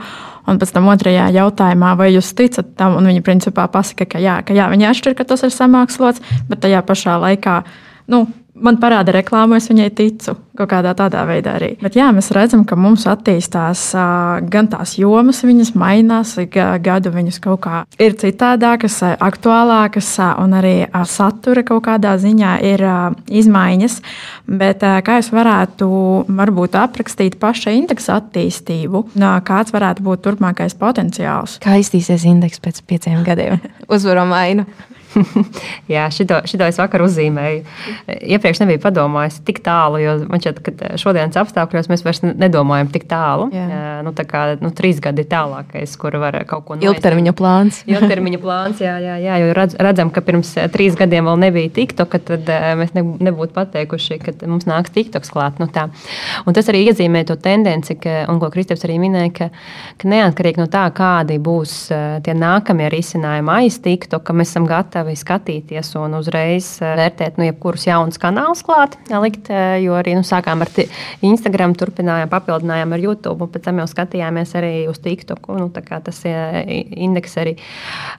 Un 0.49 0.57
pēc 0.59 0.73
tam 0.75 0.89
otrajā 0.91 1.29
jautājumā, 1.37 1.93
vai 2.01 2.09
jūs 2.11 2.33
ticat 2.35 2.73
tam, 2.81 2.97
un 2.99 3.07
viņi 3.07 3.21
principā 3.23 3.69
pasaka, 3.71 4.09
ka 4.11 4.19
jā, 4.19 4.41
ka 4.43 4.57
jā 4.57 4.65
viņi 4.73 4.89
atšķir, 4.89 5.15
ka 5.15 5.29
tas 5.29 5.45
ir 5.47 5.53
samākslots, 5.55 6.25
bet 6.49 6.65
tajā 6.65 6.81
pašā 6.93 7.19
laikā. 7.25 7.63
Nu, 8.13 8.27
man 8.55 8.77
parāda 8.81 9.15
reklāmu, 9.17 9.57
es 9.57 9.69
viņai 9.71 9.91
ticu. 9.97 10.35
Kaut 10.53 10.69
kādā 10.69 10.93
tādā 10.97 11.23
veidā 11.25 11.55
arī. 11.57 11.71
Bet 11.81 11.95
jā, 11.97 12.11
mēs 12.13 12.29
redzam, 12.37 12.67
ka 12.69 12.77
mums 12.77 13.07
attīstās 13.09 13.87
gan 14.53 14.69
tās 14.69 14.99
jomas, 15.01 15.41
viņas 15.49 15.73
mainās, 15.81 16.35
gadu 16.53 17.13
viņas 17.15 17.41
kaut 17.43 17.63
kā 17.65 17.79
ir 17.97 18.19
citādākas, 18.21 18.99
aktuālākas, 19.17 20.11
un 20.43 20.59
arī 20.59 20.75
satura 21.09 21.65
kaut 21.65 21.87
kādā 21.89 22.13
ziņā 22.21 22.53
ir 22.69 22.85
izmaiņas. 23.33 23.99
Bet 24.61 24.85
kā 24.85 25.19
jūs 25.23 25.33
varētu 25.33 25.89
varbūt 26.29 26.77
aprakstīt 26.83 27.41
paša 27.41 27.73
indeksa 27.79 28.21
attīstību, 28.21 29.07
kāds 29.49 29.73
varētu 29.73 30.05
būt 30.05 30.27
turpmākais 30.29 30.77
potenciāls? 30.77 31.57
Kā 31.65 31.81
iztīsies 31.81 32.29
indeks 32.29 32.61
pēc 32.61 32.85
pieciem 32.85 33.25
gadiem? 33.25 33.63
Uzvaram 33.95 34.37
ainu. 34.37 34.69
Jā, 35.93 36.07
šito, 36.15 36.41
šito 36.49 36.67
es 36.69 36.79
vakar 36.81 37.05
uzzīmēju. 37.05 37.63
Iepriekš 38.35 38.63
nebiju 38.63 38.83
padomājis 38.83 39.41
tik 39.47 39.61
tālu, 39.65 40.01
jo 40.03 40.15
man 40.31 40.43
šķiet, 40.43 40.61
ka 40.65 40.91
šodienas 41.01 41.39
apstākļos 41.43 41.91
mēs 41.93 42.05
vairs 42.07 42.23
nedomājam 42.25 42.91
tik 42.95 43.07
tālu. 43.11 43.49
Jā. 43.55 44.01
Nu, 44.07 44.15
tā 44.17 44.27
kā 44.29 44.45
nu, 44.61 44.73
trīs 44.77 45.01
gadi 45.03 45.25
ir 45.25 45.31
tālākais, 45.31 45.95
kur 46.01 46.17
var 46.23 46.39
kaut 46.49 46.67
ko 46.69 46.79
noiet. 46.79 46.89
Ilgtermiņa 46.89 47.35
plāns. 47.39 47.83
Ilgtermiņa 47.93 48.43
plāns, 48.43 48.83
jā, 48.83 48.97
jā, 49.03 49.19
jā, 49.23 49.39
jo 49.43 49.57
redz, 49.59 49.77
redzam, 49.83 50.13
ka 50.15 50.25
pirms 50.25 50.55
trīs 50.75 50.97
gadiem 50.99 51.29
vēl 51.31 51.41
nebija 51.47 51.73
TikTok, 51.79 52.19
tad 52.31 52.53
mēs 52.81 52.95
ne, 52.97 53.05
nebūtu 53.29 53.55
pateikuši, 53.57 54.21
ka 54.23 54.37
mums 54.47 54.69
nāks 54.71 54.95
TikToks 54.95 55.33
klāt. 55.33 55.61
Nu, 55.63 55.69
tā. 55.73 55.89
un 56.47 56.57
tas 56.57 56.69
arī 56.73 56.85
iezīmē 56.89 57.25
to 57.29 57.37
tendenci, 57.41 57.99
ka, 58.01 58.23
un 58.33 58.41
ko 58.43 58.51
Kristaps 58.53 58.87
arī 58.87 58.99
minēja, 59.03 59.33
ka, 59.37 59.51
ka 60.01 60.11
neatkarīgi 60.13 60.63
no 60.63 60.69
tā, 60.73 60.85
kādi 60.97 61.39
būs 61.43 61.77
tie 62.25 62.35
nākamie 62.37 62.89
risinājumi 62.93 63.55
aiz 63.57 63.79
TikTok, 63.83 64.25
ka 64.27 64.37
mēs 64.37 64.53
esam 64.53 64.67
gatavi 64.69 65.02
gatavi 65.03 65.19
skatīties 65.19 65.93
un 65.99 66.15
uzreiz 66.19 66.79
eh, 66.83 66.95
vērtēt, 66.99 67.39
nu, 67.39 67.47
jebkurus 67.49 67.87
jaunus 67.87 68.21
kanālus 68.23 68.63
klāt, 68.65 68.97
likt, 69.11 69.51
eh, 69.51 69.83
jo 69.83 69.97
arī 69.99 70.15
nu, 70.15 70.23
sākām 70.23 70.63
ar 70.63 70.71
Instagram, 71.23 71.75
turpinājām, 71.75 72.31
papildinājām 72.31 72.93
ar 72.95 73.03
YouTube, 73.03 73.43
un 73.43 73.53
pēc 73.53 73.67
tam 73.67 73.81
jau 73.83 73.89
skatījāmies 73.91 74.55
arī 74.59 74.75
uz 74.91 75.01
TikTok. 75.03 75.49
Nu, 75.59 75.71
tas 75.73 76.25
eh, 76.25 76.63
indeks 76.97 77.37
arī 77.37 77.57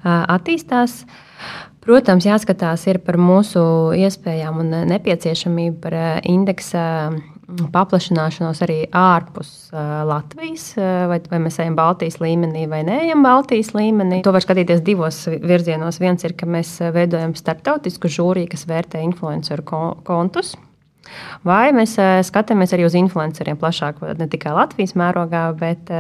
attīstās. 0.04 1.04
Protams, 1.84 2.24
jāskatās 2.24 2.86
par 3.04 3.18
mūsu 3.20 3.92
iespējām 4.00 4.62
un 4.62 4.70
nepieciešamību 4.88 5.82
par 5.84 5.96
indeksa 6.24 7.12
paplašināšanos 7.74 8.64
arī 8.66 8.80
ārpus 8.98 9.54
uh, 9.74 10.02
Latvijas, 10.10 10.72
vai, 11.10 11.20
vai 11.30 11.40
mēs 11.46 11.60
ejam 11.64 11.78
Baltijas 11.78 12.20
līmenī 12.24 12.66
vai 12.72 12.84
neejam 12.88 13.24
Baltijas 13.26 13.74
līmenī. 13.78 14.22
To 14.26 14.34
var 14.36 14.44
skatīties 14.46 14.84
divos 14.86 15.24
virzienos. 15.30 16.02
Viens 16.04 16.24
ir, 16.28 16.36
ka 16.38 16.50
mēs 16.50 16.76
veidojam 16.94 17.38
starptautisku 17.38 18.12
žūriju, 18.12 18.52
kas 18.52 18.68
vērtē 18.70 19.02
influenceru 19.06 19.66
kontus. 20.04 20.56
Vai 21.44 21.74
mēs 21.76 21.98
skatāmies 22.30 22.72
arī 22.74 22.86
uz 22.88 22.94
influenceriem 22.96 23.58
plašāk, 23.60 24.00
ne 24.18 24.28
tikai 24.32 24.54
Latvijas 24.56 24.96
mērogā, 24.96 25.42
bet 25.60 25.92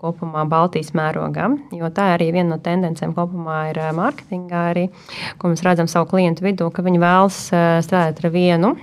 kopumā 0.00 0.42
Baltijas 0.50 0.90
mērogā. 0.98 1.46
Jo 1.72 1.90
tā 1.94 2.10
arī 2.16 2.32
viena 2.34 2.56
no 2.56 2.58
tendencēm 2.62 3.14
kopumā 3.14 3.60
ir 3.70 3.78
mārketingā, 3.94 4.64
arī, 4.72 4.88
ko 5.38 5.52
mēs 5.52 5.62
redzam 5.64 5.86
savu 5.90 6.10
klientu 6.10 6.48
vidū, 6.48 6.66
ka 6.74 6.82
viņi 6.84 7.04
vēlas 7.04 7.38
strādāt 7.86 8.24
ar 8.24 8.34
vienu 8.34 8.74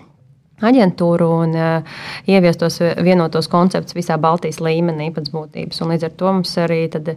aģentūru 0.67 1.27
un 1.43 1.55
uh, 1.57 2.01
ieviest 2.29 2.61
tos 2.61 2.79
vienotos 3.01 3.49
konceptus 3.51 3.95
visā 3.97 4.17
Baltijas 4.21 4.61
līmenī 4.63 5.09
pēc 5.15 5.31
būtības. 5.33 5.81
Un 5.83 5.93
līdz 5.93 6.07
ar 6.07 6.13
to 6.19 6.31
mums 6.31 6.53
arī, 6.61 6.81
tad, 6.93 7.13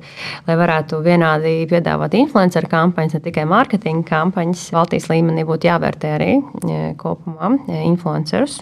lai 0.49 0.59
varētu 0.61 1.01
vienādi 1.05 1.55
piedāvāt 1.71 2.17
influenceru 2.19 2.71
kampaņas, 2.73 3.19
ne 3.19 3.25
tikai 3.29 3.47
mārketinga 3.51 4.07
kampaņas, 4.09 4.67
Baltijas 4.75 5.11
līmenī 5.13 5.47
būtu 5.49 5.71
jāvērtē 5.71 6.15
arī 6.19 6.33
uh, 6.41 6.91
kopumā 7.01 7.55
influencerus. 7.85 8.61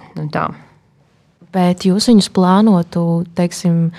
Bet 1.53 1.85
jūs 1.85 2.09
viņus 2.09 2.31
plānotu, 2.33 3.03
teiksim, 3.37 3.90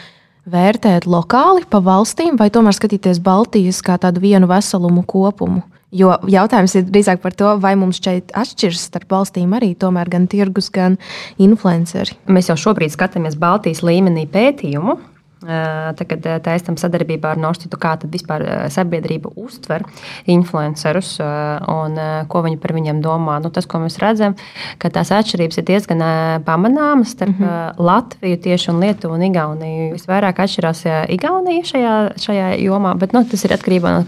vērtēt 0.49 1.05
lokāli 1.07 1.67
pa 1.69 1.79
valstīm, 1.83 2.35
vai 2.39 2.49
tomēr 2.51 2.75
skatīties 2.75 3.21
Baltijas 3.23 3.83
kā 3.85 3.99
tādu 4.01 4.23
vienu 4.23 4.49
veselumu 4.49 5.05
kopumu? 5.07 5.61
Jo 5.93 6.15
jautājums 6.25 6.73
ir 6.79 6.87
drīzāk 6.89 7.21
par 7.21 7.35
to, 7.37 7.51
vai 7.61 7.75
mums 7.77 7.99
šeit 8.01 8.33
atšķiras 8.33 8.87
starp 8.89 9.13
valstīm 9.13 9.53
arī 9.53 9.73
tomēr 9.77 10.09
gan 10.09 10.25
tirgus, 10.31 10.71
gan 10.73 10.97
influenceri. 11.37 12.17
Mēs 12.33 12.49
jau 12.49 12.57
šobrīd 12.67 12.95
skatāmies 12.95 13.37
Baltijas 13.37 13.83
līmenī 13.85 14.25
pētījumu 14.33 14.97
Tagad 15.43 16.25
taisam 16.45 16.77
sadarbībā 16.79 17.33
ar 17.33 17.41
Norstitu, 17.41 17.77
kā 17.81 17.95
tad 17.99 18.13
vispār 18.13 18.45
sabiedrība 18.73 19.33
uztver 19.39 19.83
influencerus 20.29 21.17
un 21.19 21.97
ko 22.31 22.43
viņi 22.45 22.59
par 22.61 22.73
viņiem 22.75 23.01
domā. 23.03 23.39
Nu, 23.43 23.51
tas, 23.53 23.67
ko 23.69 23.81
mēs 23.83 23.99
redzam, 24.01 24.37
ka 24.81 24.91
tās 24.93 25.11
atšķirības 25.15 25.59
ir 25.59 25.67
diezgan 25.67 26.03
pamanāmas 26.45 27.13
starp 27.15 27.39
mm 27.39 27.45
-hmm. 27.45 27.83
Latviju 27.83 28.37
tieši 28.37 28.71
un 28.71 28.79
Lietuvu 28.79 29.13
un 29.13 29.23
Igauniju. 29.23 29.93
Visvairāk 29.93 30.39
atšķirās 30.39 30.83
Igaunija 31.09 31.63
šajā, 31.63 31.95
šajā 32.17 32.47
jomā, 32.63 32.95
bet 32.97 33.13
nu, 33.13 33.23
tas 33.23 33.45
ir 33.45 33.51
atkarībā 33.51 33.91
no, 33.97 34.03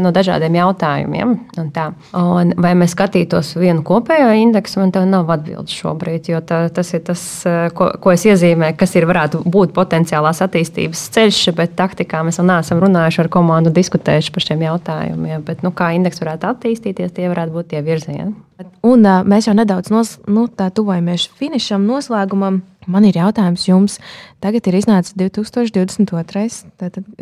no 0.00 0.10
dažādiem 0.12 0.54
jautājumiem. 0.54 1.38
Un 1.58 1.70
tā. 1.70 1.92
un 2.12 2.54
vai 2.56 2.74
mēs 2.74 2.94
skatītos 2.96 3.56
vienu 3.56 3.82
kopējo 3.82 4.32
indeksu, 4.32 4.80
man 4.80 4.92
te 4.92 5.04
nav 5.06 5.30
atbildes 5.30 5.72
šobrīd, 5.72 6.28
jo 6.28 6.40
tā, 6.40 6.68
tas 6.68 6.94
ir 6.94 7.00
tas, 7.00 7.44
ko, 7.74 7.92
ko 8.00 8.10
es 8.12 8.24
iezīmēju, 8.24 8.76
kas 8.76 8.94
ir 8.94 9.06
varētu 9.06 9.42
būt 9.44 9.72
potenciālās 9.72 10.42
attīstības 10.42 10.77
attīstības 10.78 11.10
ceļš, 11.14 11.54
bet 11.56 11.74
taktikā 11.76 12.22
mēs 12.24 12.38
vēl 12.38 12.48
neesam 12.52 12.80
runājuši 12.82 13.22
ar 13.24 13.28
komandu, 13.32 13.70
diskutējuši 13.74 14.32
par 14.32 14.42
šiem 14.44 14.62
jautājumiem. 14.62 15.42
Bet, 15.44 15.62
nu, 15.62 15.72
kā 15.72 15.92
indeks 15.96 16.20
varētu 16.22 16.46
attīstīties, 16.52 17.14
tie 17.14 17.28
varētu 17.28 17.52
būt 17.52 17.72
tie 17.72 17.82
virzieni. 17.82 18.34
Un, 18.82 19.04
uh, 19.04 19.22
mēs 19.26 19.46
jau 19.46 19.54
nedaudz 19.54 19.90
nos, 19.90 20.18
nu, 20.26 20.48
tuvojamies 20.48 21.28
finišam, 21.38 21.86
noslēgumam. 21.86 22.62
Man 22.88 23.04
ir 23.04 23.18
jautājums 23.18 23.66
jums. 23.68 23.98
Tagad 24.40 24.64
ir 24.70 24.78
iznācis 24.78 25.12
2022. 25.20 26.08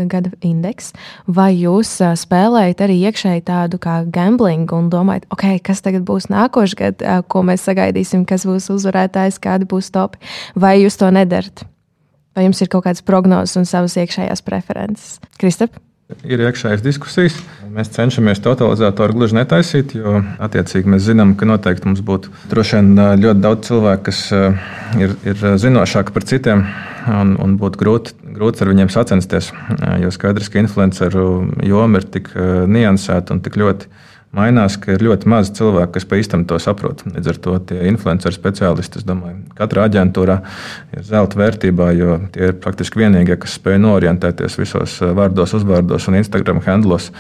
gada 0.07 0.31
indeks. 0.47 0.93
Vai 1.27 1.57
jūs 1.59 1.91
spēlējat 2.23 2.85
arī 2.87 3.01
iekšēji 3.09 3.43
tādu 3.49 3.81
kā 3.83 4.05
gamblingu 4.07 4.79
un 4.79 4.93
domājat, 4.93 5.27
ok, 5.35 5.49
kas 5.67 5.83
tagad 5.83 6.07
būs 6.07 6.31
nākošais 6.31 6.79
gads, 6.79 7.03
ko 7.27 7.43
mēs 7.43 7.67
sagaidīsim, 7.67 8.23
kas 8.31 8.47
būs 8.47 8.71
uzvarētājs, 8.79 9.43
kādi 9.43 9.67
būs 9.67 9.91
topi? 9.91 10.23
Vai 10.55 10.77
jūs 10.85 11.03
to 11.03 11.11
nedarat? 11.11 11.67
Vai 12.37 12.45
jums 12.45 12.61
ir 12.61 12.69
kaut 12.69 12.85
kādas 12.85 13.01
prognozes 13.01 13.57
un 13.57 13.65
savas 13.65 13.97
iekšējās 13.97 14.43
preferences? 14.45 15.17
Kristap? 15.41 15.79
Ir 16.23 16.39
iekšējas 16.45 16.83
diskusijas. 16.85 17.39
Mēs 17.73 17.89
cenšamies 17.95 18.39
totalizatoru 18.45 19.17
gluži 19.17 19.39
netaisīt, 19.39 19.97
jo 19.97 20.21
attiecīgi 20.45 20.93
mēs 20.93 21.03
zinām, 21.09 21.33
ka 21.41 21.49
noteikti 21.49 21.89
mums 21.89 22.05
būtu 22.07 22.31
droši 22.53 22.77
vien 22.77 23.01
ļoti 23.25 23.43
daudz 23.43 23.71
cilvēku, 23.71 24.05
kas 24.11 24.21
ir, 25.01 25.17
ir 25.27 25.43
zinošāki 25.65 26.15
par 26.15 26.29
citiem, 26.29 26.63
un, 27.11 27.35
un 27.43 27.57
būtu 27.59 27.81
grūti, 27.81 28.15
grūti 28.37 28.63
ar 28.63 28.71
viņiem 28.71 28.93
sacensties. 28.93 29.51
Jo 30.05 30.13
skaidrs, 30.15 30.53
ka 30.53 30.61
influenceru 30.63 31.27
joma 31.67 32.03
ir 32.03 32.07
tik 32.19 32.31
niansēta 32.37 33.35
un 33.35 33.43
tik 33.43 33.59
ļoti 33.59 33.91
mainās, 34.37 34.77
ka 34.81 34.95
ir 34.95 35.05
ļoti 35.07 35.31
maz 35.31 35.51
cilvēku, 35.57 35.95
kas 35.97 36.07
pa 36.09 36.19
īstam 36.21 36.45
to 36.49 36.59
saprot. 36.63 37.05
Līdz 37.09 37.33
ar 37.33 37.41
to 37.47 37.57
tie 37.71 37.87
influenceru 37.91 38.37
speciālisti, 38.37 39.01
es 39.01 39.09
domāju, 39.09 39.41
katrā 39.59 39.87
aģentūrā 39.89 40.41
ir 40.97 41.07
zelta 41.07 41.41
vērtībā, 41.41 41.91
jo 41.97 42.21
tie 42.35 42.51
ir 42.51 42.61
praktiski 42.63 43.05
vienīgie, 43.05 43.39
kas 43.43 43.57
spēj 43.61 43.81
norientēties 43.85 44.61
visos 44.61 45.01
eh, 45.01 45.17
vārdos, 45.17 45.57
uzvārdos 45.57 46.11
un 46.11 46.21
Instagram 46.23 46.63
handlos. 46.67 47.11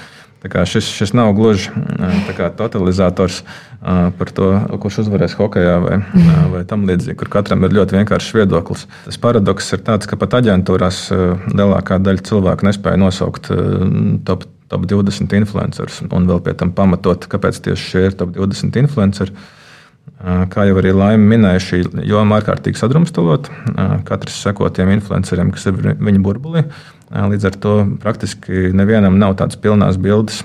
Šis, 0.46 0.87
šis 0.94 1.11
nav 1.16 1.33
gluži 1.35 1.72
eh, 1.74 2.42
totalizators 2.55 3.40
eh, 3.42 4.11
par 4.18 4.31
to, 4.37 4.50
kurš 4.83 5.00
uzvarēs 5.07 5.35
hokeja 5.38 5.79
vai, 5.83 5.96
vai 6.52 6.61
tam 6.68 6.85
līdzīgi, 6.87 7.16
kur 7.18 7.33
katram 7.33 7.64
ir 7.66 7.74
ļoti 7.74 7.96
vienkāršs 7.98 8.37
viedoklis. 8.37 8.85
Tas 9.09 9.18
paradoks 9.22 9.72
ir 9.74 9.83
tāds, 9.88 10.07
ka 10.07 10.20
pat 10.20 10.38
aģentūrās 10.42 11.07
lielākā 11.50 11.98
daļa 11.98 12.29
cilvēku 12.29 12.68
nespēja 12.68 13.00
nosaukt 13.02 13.50
top 14.29 14.46
top 14.72 14.87
20 14.90 15.37
influencerus 15.40 16.00
un 16.07 16.26
vēl 16.29 16.42
pie 16.42 16.57
tam 16.59 16.72
pamatot, 16.76 17.29
kāpēc 17.31 17.61
tieši 17.68 17.92
šie 17.92 18.02
ir 18.09 18.18
top 18.18 18.35
20 18.37 18.81
influenceri. 18.83 19.35
Kā 20.50 20.64
jau 20.64 20.76
arī 20.81 20.92
Laima 20.94 21.26
minēja, 21.35 21.62
šī 21.62 21.79
joma 22.07 22.38
ārkārtīgi 22.38 22.79
sadrumstalot. 22.79 23.50
Katrs 24.07 24.38
seko 24.46 24.70
tiem 24.72 24.92
influenceriem, 24.94 25.50
kas 25.55 25.66
ir 25.68 25.81
viņa 25.92 26.22
burbulī. 26.22 26.62
Līdz 27.11 27.48
ar 27.50 27.57
to 27.62 27.72
praktiski 28.02 28.70
nevienam 28.74 29.18
nav 29.18 29.37
tādas 29.38 29.59
pilnās 29.61 29.98
bildes 30.00 30.40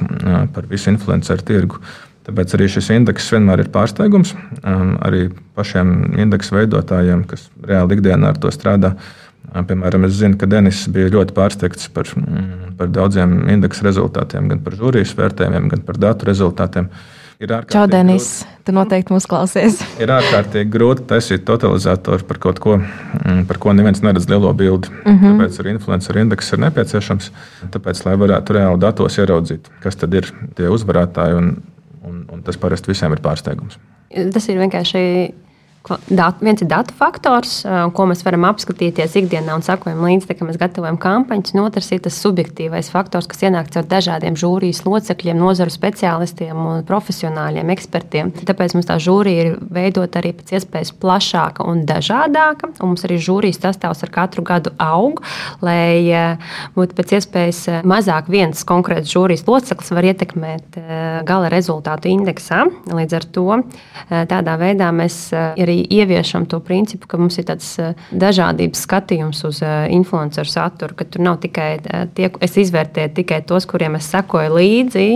par 0.53 0.67
visu 0.69 0.91
influenceru 0.91 1.45
tirgu. 1.45 1.81
Tāpēc 2.27 2.53
arī 2.57 2.67
šis 2.69 2.91
indeks 2.93 3.31
vienmēr 3.33 3.63
ir 3.63 3.71
pārsteigums. 3.73 4.35
Arī 4.61 5.29
pašiem 5.57 6.19
indeksu 6.21 6.57
veidotājiem, 6.59 7.23
kas 7.29 7.47
reāli 7.65 7.97
ikdienā 7.97 8.33
ar 8.33 8.41
to 8.41 8.51
strādā, 8.53 8.95
Piemēram, 9.51 10.05
es 10.07 10.15
zinu, 10.15 10.37
ka 10.39 10.47
Denis 10.47 10.85
bija 10.91 11.09
ļoti 11.11 11.35
pārsteigts 11.35 11.89
par, 11.91 12.07
mm, 12.15 12.75
par 12.79 12.87
daudziem 12.87 13.49
indeksu 13.51 13.83
rezultātiem, 13.83 14.47
gan 14.47 14.61
par 14.63 14.77
žūrijas 14.79 15.11
vērtējumiem, 15.17 15.67
gan 15.73 15.81
par 15.87 15.99
datu 15.99 16.29
rezultātiem. 16.29 16.87
Čau, 17.41 17.87
Denis! 17.89 18.45
Grūti, 18.45 18.63
tu 18.67 18.73
noteikti 18.77 19.15
mūs 19.15 19.25
klausies. 19.27 19.79
ir 20.03 20.13
ārkārtīgi 20.13 20.71
grūti 20.71 21.07
taisīt 21.09 21.43
totalizatoru 21.47 22.27
par 22.29 22.39
kaut 22.43 22.61
ko, 22.63 22.77
mm, 22.77 23.43
par 23.49 23.59
ko 23.59 23.73
neviens 23.75 24.03
neredz 24.05 24.29
lielo 24.29 24.53
bildi. 24.53 24.93
Mm 24.93 25.17
-hmm. 25.17 25.41
Tāpēc 25.41 25.59
arī 25.59 25.75
influencer 25.75 26.21
indeks 26.21 26.53
ir 26.53 26.59
nepieciešams. 26.59 27.31
Tāpēc, 27.73 28.05
lai 28.05 28.15
varētu 28.23 28.55
reāli 28.55 28.79
datos 28.79 29.17
ieraudzīt, 29.17 29.67
kas 29.81 29.95
tad 29.95 30.13
ir 30.13 30.31
tie 30.55 30.69
uzvarētāji, 30.69 31.35
un, 31.35 31.55
un, 32.07 32.25
un 32.31 32.41
tas 32.41 32.57
parasti 32.57 32.93
visiem 32.93 33.11
ir 33.11 33.19
pārsteigums. 33.19 33.79
Tas 34.33 34.49
ir 34.49 34.59
vienkārši 34.59 35.33
Dat, 35.81 36.37
viens 36.45 36.61
ir 36.61 36.67
datu 36.69 36.93
faktors, 36.93 37.63
ko 37.97 38.03
mēs 38.05 38.21
varam 38.21 38.43
apskatīties 38.45 39.15
ikdienā 39.17 39.55
un 39.57 39.63
sakojam 39.65 40.03
līdzi, 40.05 40.27
kad 40.29 40.45
mēs 40.45 40.59
gatavojam 40.61 40.99
kampaņas. 41.01 41.55
Un 41.55 41.63
otrs 41.63 41.89
ir 41.95 42.03
tas 42.05 42.19
subjektīvais 42.21 42.91
faktors, 42.93 43.25
kas 43.27 43.41
ienāk 43.47 43.71
caur 43.73 43.87
dažādiem 43.89 44.37
žūrijas 44.37 44.83
locekļiem, 44.85 45.39
nozaru 45.41 45.73
speciālistiem 45.73 46.59
un 46.61 46.83
profesionāļiem, 46.85 47.71
ekspertiem. 47.73 48.29
Tāpēc 48.45 48.75
mums 48.77 48.87
tā 48.91 48.99
žūrija 49.01 49.47
ir 49.47 49.57
veidota 49.73 50.21
arī 50.21 50.35
pēc 50.37 50.53
iespējas 50.59 50.93
plašāka 51.01 51.65
un 51.65 51.81
dažādāka. 51.89 52.69
Un 52.77 52.93
mums 52.93 53.07
arī 53.09 53.17
žūrijas 53.17 53.59
sastāvs 53.65 54.05
ar 54.05 54.13
katru 54.13 54.45
gadu 54.45 54.75
aug, 54.77 55.23
lai 55.65 56.37
būtu 56.77 56.99
pēc 57.01 57.15
iespējas 57.17 57.63
mazāk 57.89 58.29
viens 58.31 58.61
konkrēts 58.69 59.09
žūrijas 59.11 59.47
loceklis 59.49 59.91
var 59.97 60.11
ietekmēt 60.13 60.79
gala 61.25 61.49
rezultātu 61.51 62.13
indeksā. 62.13 62.67
Līdz 62.93 63.17
ar 63.17 63.29
to 63.33 63.59
tādā 64.29 64.57
veidā 64.61 64.93
mēs 64.93 65.23
ir 65.33 65.70
arī 65.71 65.85
ieviešam 65.89 66.45
to 66.45 66.59
principu, 66.59 67.07
ka 67.07 67.19
mums 67.21 67.39
ir 67.39 67.47
tāds 67.49 67.71
eh, 67.81 67.95
dažādības 68.11 68.85
skatījums 68.85 69.43
uz 69.47 69.61
eh, 69.65 69.87
influenceru 69.95 70.51
saturu, 70.51 70.97
ka 70.97 71.07
tur 71.07 71.23
nav 71.25 71.39
tikai 71.43 71.71
eh, 71.79 72.07
tie, 72.15 72.31
es 72.43 72.57
izvērtēju 72.65 73.15
tikai 73.21 73.41
tos, 73.47 73.67
kuriem 73.69 73.97
es 73.99 74.11
sekoju 74.11 74.57
līdzi, 74.57 75.07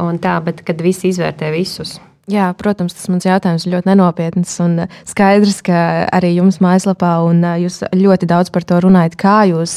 un 0.00 0.18
tā, 0.22 0.38
bet 0.44 0.62
kad 0.66 0.80
visi 0.82 1.10
izvērtē 1.12 1.50
visus. 1.54 1.98
Jā, 2.30 2.50
protams, 2.54 2.94
tas 2.94 3.08
mans 3.10 3.24
jautājums 3.26 3.64
ir 3.66 3.74
ļoti 3.74 3.88
nenopietns. 3.90 4.52
Un 4.62 4.84
skaidrs, 5.08 5.60
ka 5.66 6.06
arī 6.14 6.34
jums 6.36 6.60
mājaslapā, 6.62 7.12
un 7.26 7.42
jūs 7.58 7.80
ļoti 7.96 8.28
daudz 8.30 8.52
par 8.54 8.66
to 8.68 8.78
runājat, 8.84 9.16
kā 9.18 9.36
jūs 9.50 9.74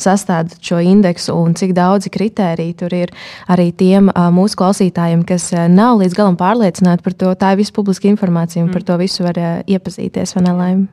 sastādāt 0.00 0.56
šo 0.64 0.80
indeksu 0.82 1.36
un 1.38 1.54
cik 1.58 1.74
daudzi 1.76 2.10
kriteriji 2.14 2.74
tur 2.80 2.94
ir 2.96 3.12
arī 3.50 3.68
tiem 3.76 4.10
mūsu 4.34 4.58
klausītājiem, 4.58 5.22
kas 5.28 5.50
nav 5.70 6.00
līdz 6.02 6.14
galam 6.18 6.36
pārliecināti 6.40 7.04
par 7.06 7.14
to. 7.20 7.34
Tā 7.38 7.52
ir 7.54 7.60
visa 7.62 7.74
publiska 7.76 8.10
informācija, 8.10 8.64
un 8.64 8.72
par 8.74 8.82
to 8.86 8.98
visu 9.00 9.26
var 9.26 9.38
iepazīties. 9.70 10.34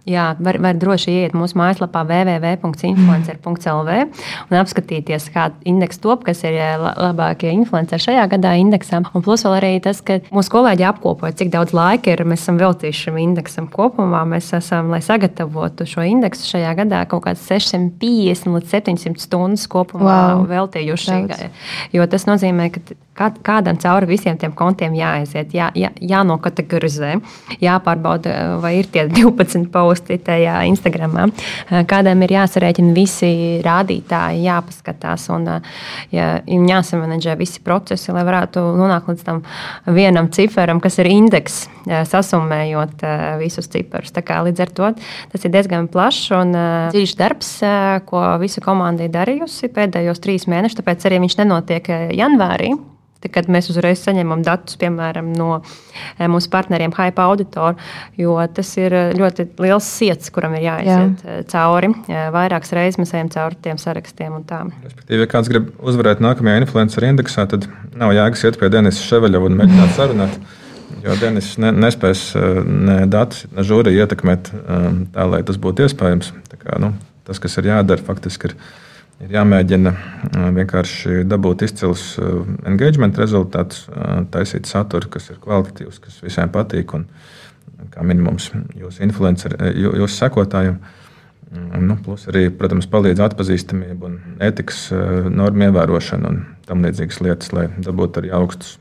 Jā, 0.10 0.28
var, 0.40 0.62
var 0.62 0.78
droši 0.78 1.18
iet 1.24 1.34
mūsu 1.38 1.58
mājaslapā 1.60 2.04
www.influencer.lv 2.12 3.92
un 4.52 4.60
apskatīties, 4.62 5.30
kāda 5.34 5.56
indeksa 5.68 6.04
top, 6.06 6.26
kas 6.28 6.44
ir 6.46 6.60
labākie 6.78 7.50
influenceri 7.56 8.06
šajā 8.06 8.28
gadā 8.36 8.54
indeksā. 8.62 9.02
Un 9.16 9.26
plus 9.26 9.46
vēl 9.48 9.58
arī 9.58 9.74
tas, 9.84 10.02
ka 10.06 10.20
mūsu 10.30 10.54
kolēģi 10.54 10.91
apkopot, 10.92 11.36
cik 11.40 11.52
daudz 11.54 11.74
laika 11.76 12.14
ir, 12.14 12.24
mēs 12.28 12.44
esam 12.46 12.60
veltījuši 12.62 13.08
šim 13.08 13.20
indeksam 13.22 13.70
kopumā. 13.72 14.22
Mēs 14.30 14.52
esam, 14.58 14.92
lai 14.94 15.02
sagatavotu 15.06 15.88
šo 15.90 16.06
indeksu 16.08 16.54
šajā 16.54 16.76
gadā, 16.84 17.04
kaut 17.12 17.26
kāds 17.26 17.44
650 17.50 18.52
līdz 18.56 18.76
700 18.76 19.26
stundas 19.26 19.68
kopumā 19.72 20.18
wow. 20.36 20.46
veltījuši. 20.50 21.18
Daudz. 21.32 21.66
Jo 21.96 22.08
tas 22.12 22.28
nozīmē, 22.30 22.70
ka 22.76 22.84
kādam 23.18 23.78
cauri 23.82 24.08
visiem 24.10 24.38
tiem 24.40 24.54
kontiem 24.58 24.96
jāaiziet, 24.96 25.52
jā, 25.56 25.70
jā, 25.78 25.92
jānokategorizē, 26.00 27.14
jāpārbauda, 27.62 28.36
vai 28.64 28.78
ir 28.80 28.90
tie 28.92 29.06
12 29.12 29.68
posti 29.74 30.18
tajā 30.22 30.62
Instagramā. 30.72 31.28
Kādam 31.92 32.24
ir 32.26 32.36
jāsarēķina 32.38 32.96
visi 32.96 33.32
rādītāji, 33.66 34.46
jāpaskatās 34.48 35.28
un 35.36 35.50
jā, 36.16 36.30
jāsamanģē 36.48 37.36
visi 37.40 37.62
procesi, 37.66 38.14
lai 38.16 38.26
varētu 38.28 38.64
nonākt 38.80 39.12
līdz 39.12 39.28
tam 39.28 39.44
vienam 39.92 40.32
ciferam, 40.34 40.82
kas 40.84 41.00
ir 41.04 41.12
indeks, 41.12 41.66
sasummējot 41.88 43.04
visus 43.42 43.72
ciparus. 43.72 44.14
Līdz 44.14 44.64
ar 44.66 44.76
to 44.78 44.94
tas 45.32 45.46
ir 45.48 45.54
diezgan 45.54 45.90
plašs 45.92 46.32
un 46.38 46.56
dziļš 46.94 47.18
darbs, 47.20 47.52
ko 48.08 48.24
visa 48.42 48.64
komanda 48.64 49.08
ir 49.08 49.14
darījusi 49.16 49.72
pēdējos 49.74 50.22
trīs 50.24 50.48
mēnešus. 50.52 50.80
Tāpēc 50.82 51.10
arī 51.10 51.22
viņš 51.26 51.38
nenotiek 51.42 51.94
janvārī. 52.18 52.74
Kad 53.22 53.46
mēs 53.54 53.68
uzreiz 53.70 54.00
saņemam 54.02 54.42
datus, 54.42 54.80
piemēram, 54.82 55.28
no 55.38 55.60
mūsu 56.18 56.50
partneriem 56.50 56.90
Hype 56.98 57.22
Auditor, 57.22 57.76
jo 58.18 58.34
tas 58.50 58.72
ir 58.82 58.96
ļoti 59.14 59.46
liels 59.62 59.86
sirds, 59.86 60.32
kuram 60.34 60.56
ir 60.58 60.66
jāiziet 60.66 61.22
Jā. 61.22 61.36
cauri. 61.52 61.92
Vairākas 62.10 62.74
reizes 62.74 62.98
mēs 62.98 63.14
ejam 63.14 63.30
cauri 63.30 63.60
tiem 63.62 63.78
sarakstiem. 63.78 64.40
Respektīvi, 64.88 65.22
ja 65.22 65.30
kāds 65.30 65.54
grib 65.54 65.70
uzvarēt 65.86 66.26
nākamajā 66.26 66.64
influenceru 66.64 67.12
indeksā, 67.12 67.46
tad 67.52 67.70
nav 67.94 68.16
jēgas 68.18 68.42
iet 68.50 68.58
pie 68.58 68.72
Denisa 68.74 69.06
Ševeļova 69.06 69.52
un 69.52 69.62
mēģināt 69.62 69.94
sarunāt. 70.00 70.42
Jo 71.02 71.16
Denis 71.20 71.56
ne, 71.62 71.72
nespēs 71.74 72.24
eh, 72.38 72.62
ne 72.66 73.02
datus, 73.10 73.46
ne 73.56 73.66
žūriju 73.66 74.04
ietekmēt 74.04 74.52
eh, 74.54 74.86
tā, 75.16 75.26
lai 75.30 75.42
tas 75.48 75.60
būtu 75.62 75.88
iespējams. 75.88 76.32
Kā, 76.62 76.78
nu, 76.82 76.94
tas, 77.28 77.42
kas 77.42 77.58
ir 77.58 77.72
jādara, 77.72 78.04
faktiski 78.06 78.52
ir, 78.52 78.56
ir 79.26 79.36
jāmēģina 79.38 79.94
eh, 79.96 80.48
vienkārši 80.60 81.24
dabūt 81.30 81.66
izcils 81.68 82.06
engagement 82.70 83.18
rezultātus, 83.22 83.88
taisīt 84.34 84.70
saturu, 84.70 85.10
kas 85.14 85.32
ir 85.34 85.42
kvalitatīvs, 85.44 86.02
kas 86.06 86.22
visiem 86.26 86.52
patīk. 86.54 86.98
Un, 86.98 87.08
kā 87.92 88.04
minimums 88.06 88.52
jūsu 88.78 89.02
influenceriem, 89.08 89.72
jūsu 89.98 90.14
sekotājiem. 90.14 90.76
Nu, 91.82 91.98
plus 92.06 92.28
arī, 92.30 92.46
protams, 92.56 92.86
palīdz 92.88 93.24
atpazīstamība 93.26 94.08
un 94.08 94.20
etikas 94.46 94.86
normu 95.34 95.66
ievērošana 95.66 96.30
un 96.30 96.44
tam 96.70 96.86
līdzīgas 96.86 97.20
lietas, 97.26 97.52
lai 97.58 97.66
dabūtu 97.82 98.22
arī 98.22 98.32
augstus 98.38 98.78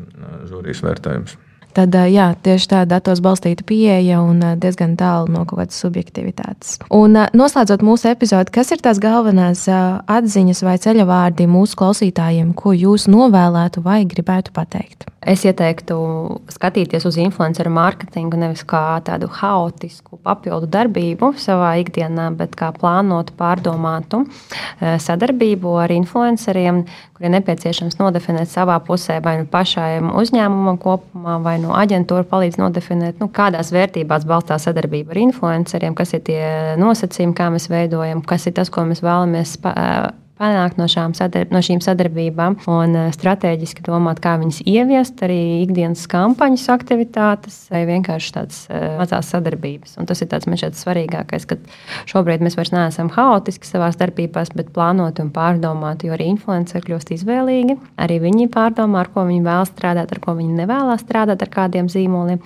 žūrijas 0.53 0.85
vērtējumus 0.85 1.39
tad 1.77 1.95
jā, 2.11 2.31
tieši 2.43 2.71
tā 2.73 2.83
datos 2.89 3.23
balstīta 3.25 3.65
pieeja 3.67 4.21
un 4.25 4.43
diezgan 4.63 4.97
tālu 5.01 5.31
no 5.33 5.45
kaut 5.45 5.63
kādas 5.63 5.81
subjektivitātes. 5.83 6.79
Un 6.95 7.19
noslēdzot 7.37 7.85
mūsu 7.87 8.11
epizodi, 8.13 8.53
kas 8.55 8.73
ir 8.75 8.83
tās 8.85 9.03
galvenās 9.03 9.67
atziņas 9.71 10.65
vai 10.67 10.77
ceļavārdi 10.83 11.49
mūsu 11.51 11.79
klausītājiem, 11.81 12.55
ko 12.59 12.75
jūs 12.77 13.09
novēlētu 13.11 13.85
vai 13.87 14.03
gribētu 14.09 14.55
pateikt? 14.57 15.07
Es 15.21 15.43
ieteiktu 15.45 15.97
skatīties 16.49 17.05
uz 17.05 17.19
influenceru 17.21 17.69
mārketingu 17.77 18.39
nevis 18.41 18.63
kā 18.65 19.03
tādu 19.05 19.29
haotisku 19.37 20.17
papildu 20.25 20.65
darbību 20.73 21.35
savā 21.37 21.75
ikdienā, 21.83 22.31
bet 22.39 22.55
kā 22.57 22.71
plānotu, 22.73 23.35
pārdomātu 23.37 24.23
eh, 24.25 24.97
sadarbību 24.97 25.75
ar 25.83 25.93
influenceriem, 25.93 26.87
kuriem 27.19 27.35
nepieciešams 27.37 27.99
nodefinēt 28.01 28.49
savā 28.49 28.79
pusē 28.87 29.19
vai 29.21 29.37
nu 29.43 29.49
pašai 29.53 29.91
uzņēmumam 30.23 30.81
kopumā, 30.81 31.37
vai 31.45 31.59
no 31.61 31.69
nu 31.69 31.77
aģentūra 31.77 32.25
palīdz 32.31 32.57
nodefinēt, 32.63 33.21
nu, 33.21 33.29
kādās 33.29 33.75
vērtībās 33.77 34.25
balstās 34.25 34.65
sadarbība 34.71 35.13
ar 35.13 35.21
influenceriem, 35.27 35.99
kas 36.01 36.17
ir 36.17 36.25
tie 36.31 36.41
nosacījumi, 36.81 37.37
kā 37.37 37.53
mēs 37.53 37.69
veidojam, 37.69 38.25
kas 38.25 38.49
ir 38.49 38.57
tas, 38.57 38.73
ko 38.73 38.89
mēs 38.89 39.05
vēlamies 39.05 39.59
panākt 40.41 40.79
no, 40.81 40.87
sadarb 40.89 41.53
no 41.53 41.61
šīm 41.65 41.83
sadarbībām 41.85 42.57
un 42.71 42.97
eh, 42.97 43.09
strateģiski 43.15 43.85
domāt, 43.87 44.23
kā 44.25 44.37
viņas 44.41 44.63
ieviest 44.69 45.21
arī 45.27 45.41
ikdienas 45.67 46.07
kampaņas 46.11 46.67
aktivitātes 46.73 47.59
vai 47.71 47.83
vienkārši 47.89 48.33
tādas 48.35 48.63
uh, 48.69 48.97
mazās 48.99 49.31
sadarbības. 49.33 49.97
Un 50.01 50.09
tas 50.09 50.21
ir 50.23 50.31
tāds 50.31 50.49
man 50.49 50.59
šķiet 50.61 50.79
svarīgākais, 50.79 51.47
ka 51.51 51.59
šobrīd 52.11 52.45
mēs 52.45 52.57
vairs 52.59 52.73
neesam 52.75 53.11
haotiski 53.13 53.69
savā 53.69 53.91
darbībās, 54.01 54.53
bet 54.57 54.71
plānoti 54.75 55.25
un 55.25 55.33
pārdomāti, 55.35 56.09
jo 56.09 56.17
arī 56.17 56.31
influenceri 56.33 56.87
kļūst 56.87 57.13
izvēlīgi. 57.19 57.77
Arī 58.01 58.21
viņi 58.23 58.49
pārdomā, 58.55 59.03
ar 59.05 59.11
ko 59.13 59.27
viņi 59.29 59.43
vēlas 59.45 59.73
strādāt, 59.75 60.15
ar 60.15 60.23
ko 60.23 60.37
viņi 60.39 60.61
nevēlas 60.63 61.05
strādāt, 61.05 61.43
ar 61.43 61.53
kādiem 61.53 61.91
zīmoliem. 61.93 62.41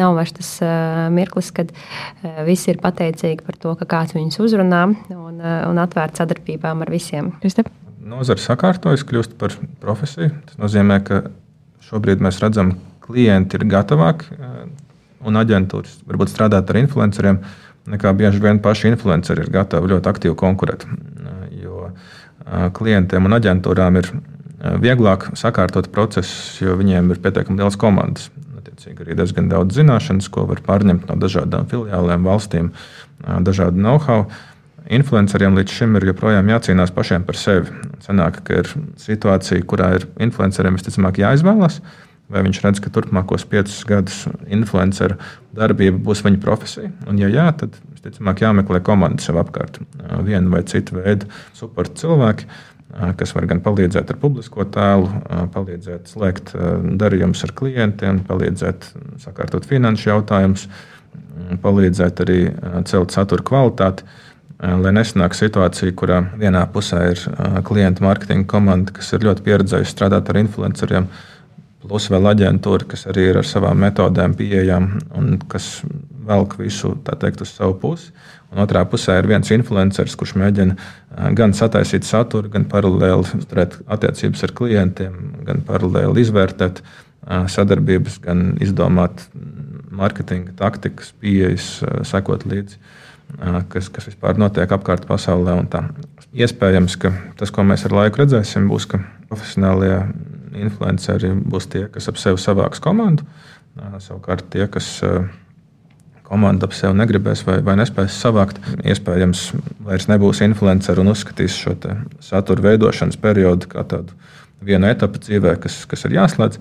Nav 0.00 0.18
vairs 0.18 0.34
tas 0.36 0.52
uh, 0.64 1.06
mirklis, 1.14 1.52
kad 1.56 1.70
uh, 1.72 2.42
visi 2.48 2.72
ir 2.74 2.82
pateicīgi 2.82 3.46
par 3.46 3.60
to, 3.60 3.76
ka 3.80 3.88
kāds 3.94 4.16
viņus 4.18 4.40
uzrunā 4.42 4.84
un, 4.90 5.38
uh, 5.38 5.62
un 5.70 5.82
atvērt 5.82 6.20
sadarbībām 6.20 6.84
ar 6.84 6.92
visiem. 6.92 7.29
Kristap? 7.40 7.70
Nozara 8.10 8.40
sakārtojas, 8.42 9.04
kļūst 9.06 9.36
par 9.40 9.54
profesiju. 9.82 10.32
Tas 10.48 10.58
nozīmē, 10.60 11.00
ka 11.06 11.22
šobrīd 11.90 12.22
mēs 12.24 12.40
redzam, 12.42 12.74
ka 13.02 13.12
klienti 13.12 13.58
ir 13.58 13.66
gatavāki 13.70 14.36
eh, 14.36 14.62
un 15.26 15.40
aģentūras 15.40 16.00
varbūt 16.08 16.32
strādāt 16.32 16.70
ar 16.70 16.80
influenceriem, 16.80 17.40
nekā 17.90 18.12
bieži 18.16 18.42
vien 18.42 18.60
paši 18.62 18.92
influenceri 18.92 19.44
ir 19.44 19.52
gatavi 19.52 19.92
ļoti 19.92 20.12
aktīvi 20.12 20.36
konkurēt. 20.38 20.86
Eh, 20.86 21.46
jo 21.64 21.88
eh, 21.90 22.68
klientiem 22.76 23.28
un 23.28 23.38
aģentūrām 23.38 24.02
ir 24.02 24.12
vieglāk 24.60 25.30
sakārtot 25.40 25.86
procesus, 25.88 26.58
jo 26.60 26.74
viņiem 26.76 27.14
ir 27.14 27.20
pietiekami 27.24 27.62
liels 27.62 27.78
komandas. 27.80 28.26
Attiecīgi 28.58 29.06
arī 29.06 29.14
diezgan 29.16 29.48
daudz 29.48 29.78
zināšanas, 29.78 30.28
ko 30.28 30.44
var 30.50 30.60
pārņemt 30.66 31.06
no 31.08 31.16
dažādām 31.16 31.64
filiālēm, 31.70 32.26
valstīm, 32.28 32.68
dažādu 33.40 33.80
know-how. 33.80 34.26
Influenceriem 34.90 35.54
līdz 35.54 35.74
šim 35.76 35.96
ir 36.00 36.08
joprojām 36.08 36.48
jācīnās 36.50 36.90
pašiem 36.94 37.22
par 37.26 37.38
sevi. 37.38 37.70
Sanāk, 38.02 38.40
ka 38.46 38.62
ir 38.62 38.70
situācija, 38.98 39.62
kurā 39.70 39.92
ir 40.00 40.06
influenceriem 40.22 40.74
visticamāk 40.74 41.20
jāizvēlas, 41.22 41.78
vai 42.30 42.42
viņš 42.46 42.58
redz, 42.64 42.80
ka 42.82 42.90
turpmākos 42.94 43.44
piecus 43.50 43.76
gadus 43.86 44.24
influenceru 44.50 45.18
darbība 45.54 46.00
būs 46.08 46.24
viņa 46.26 46.40
profesija. 46.42 46.90
Un, 47.06 47.20
ja 47.22 47.30
jā, 47.30 47.46
tad 47.60 47.78
visticamāk 47.94 48.42
jāmeklē 48.42 48.82
komanda 48.86 49.22
sev 49.22 49.38
apkārt. 49.42 49.78
Vienu 50.26 50.50
vai 50.54 50.64
citu 50.66 50.98
veidu 50.98 51.30
supporta 51.58 51.94
cilvēki, 52.02 52.48
kas 53.18 53.34
var 53.36 53.46
gan 53.50 53.60
palīdzēt 53.62 54.10
ar 54.10 54.18
publisko 54.22 54.66
tēlu, 54.74 55.10
palīdzēt 55.54 56.10
slēgt 56.10 56.54
darījumus 56.98 57.44
ar 57.46 57.54
klientiem, 57.60 58.24
palīdzēt 58.26 58.88
sakārtot 59.22 59.68
finanšu 59.70 60.10
jautājumus, 60.10 60.66
palīdzēt 61.62 62.24
arī 62.26 62.40
celt 62.90 63.14
satura 63.14 63.46
kvalitāti. 63.46 64.06
Eh, 64.60 64.72
lai 64.76 64.90
nesanāk 64.92 65.32
situācija, 65.32 65.94
kurā 65.96 66.18
vienā 66.36 66.66
pusē 66.72 66.98
ir 67.14 67.20
eh, 67.32 67.60
klienta 67.64 68.04
mārketinga 68.04 68.44
komanda, 68.50 68.92
kas 68.92 69.08
ir 69.16 69.24
ļoti 69.24 69.44
pieredzējusi 69.46 69.94
strādāt 69.94 70.28
ar 70.28 70.36
influenceriem, 70.42 71.06
plus 71.80 72.10
vēl 72.12 72.28
aģentūra, 72.34 72.90
kas 72.90 73.06
arī 73.08 73.30
ir 73.30 73.40
ar 73.40 73.48
savām 73.48 73.80
metodēm 73.80 74.36
pieejama 74.36 75.00
un 75.16 75.38
kas 75.48 75.80
velk 76.28 76.58
visu 76.60 76.92
teikt, 77.08 77.40
uz 77.40 77.54
savu 77.56 77.78
pusi. 77.80 78.12
Un 78.52 78.60
otrā 78.60 78.82
pusē 78.84 79.16
ir 79.16 79.30
viens 79.30 79.48
influenceris, 79.54 80.18
kurš 80.20 80.36
mēģina 80.42 80.76
eh, 80.76 81.32
gan 81.40 81.56
sataisīt 81.56 82.04
saturu, 82.04 82.52
gan 82.52 82.68
paralēli 82.68 83.46
turēt 83.48 83.80
attiecības 83.88 84.44
ar 84.44 84.56
klientiem, 84.60 85.20
gan 85.48 85.64
paralēli 85.64 86.26
izvērtēt 86.26 86.84
sadarbības, 87.52 88.14
gan 88.24 88.54
izdomāt 88.64 89.26
mārketinga 89.92 90.54
taktikas, 90.56 91.12
pieejas, 91.20 91.78
sekot 92.08 92.46
līdzi 92.48 92.78
kas, 93.72 93.88
kas 93.92 94.08
vispār 94.10 94.38
notiek 94.40 94.70
apkārt 94.72 95.06
pasaulē. 95.08 95.58
Iespējams, 96.30 96.96
ka 97.00 97.12
tas, 97.38 97.52
ko 97.54 97.64
mēs 97.66 97.86
ar 97.88 97.96
laiku 97.96 98.22
redzēsim, 98.22 98.68
būs, 98.70 98.86
ka 98.90 99.02
profesionālie 99.30 99.94
influenceri 100.60 101.32
būs 101.34 101.68
tie, 101.70 101.86
kas 101.92 102.10
ap 102.10 102.18
sevi 102.20 102.40
savāks 102.42 102.82
komandu. 102.82 103.26
Savukārt 104.02 104.48
tie, 104.52 104.66
kas 104.70 104.98
komanda 106.30 106.68
ap 106.68 106.74
sevi 106.76 106.94
negribēs 106.98 107.42
vai, 107.46 107.58
vai 107.66 107.76
nespēs 107.80 108.18
savākt, 108.22 108.60
iespējams, 108.86 109.48
vairs 109.86 110.06
nebūs 110.10 110.42
influenceri 110.46 111.02
un 111.02 111.10
uzskatīs 111.14 111.58
šo 111.58 111.74
satura 112.22 112.68
veidošanas 112.68 113.18
periodu 113.20 113.70
kā 113.70 113.84
tādu 113.90 114.14
vienu 114.62 114.90
etapu 114.90 115.22
dzīvē, 115.22 115.56
kas, 115.62 115.82
kas 115.90 116.06
ir 116.06 116.18
jāslēdz. 116.18 116.60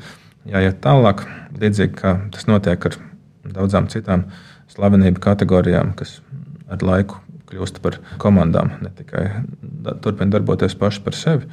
Jāiet 0.49 0.80
tālāk, 0.82 1.26
līdzīgi 1.59 1.97
kā 1.99 2.15
tas 2.34 2.47
notiek 2.49 2.86
ar 2.89 2.95
daudzām 3.43 3.89
citām 3.91 4.30
slavenību 4.72 5.22
kategorijām, 5.22 5.91
kas 5.99 6.20
ar 6.70 6.86
laiku 6.86 7.20
kļūst 7.49 7.82
par 7.82 7.97
komandām, 8.22 8.76
ne 8.84 8.91
tikai 8.93 9.26
turpina 10.03 10.38
darboties 10.38 10.78
paši 10.78 11.01
par 11.05 11.17
sevi. 11.17 11.49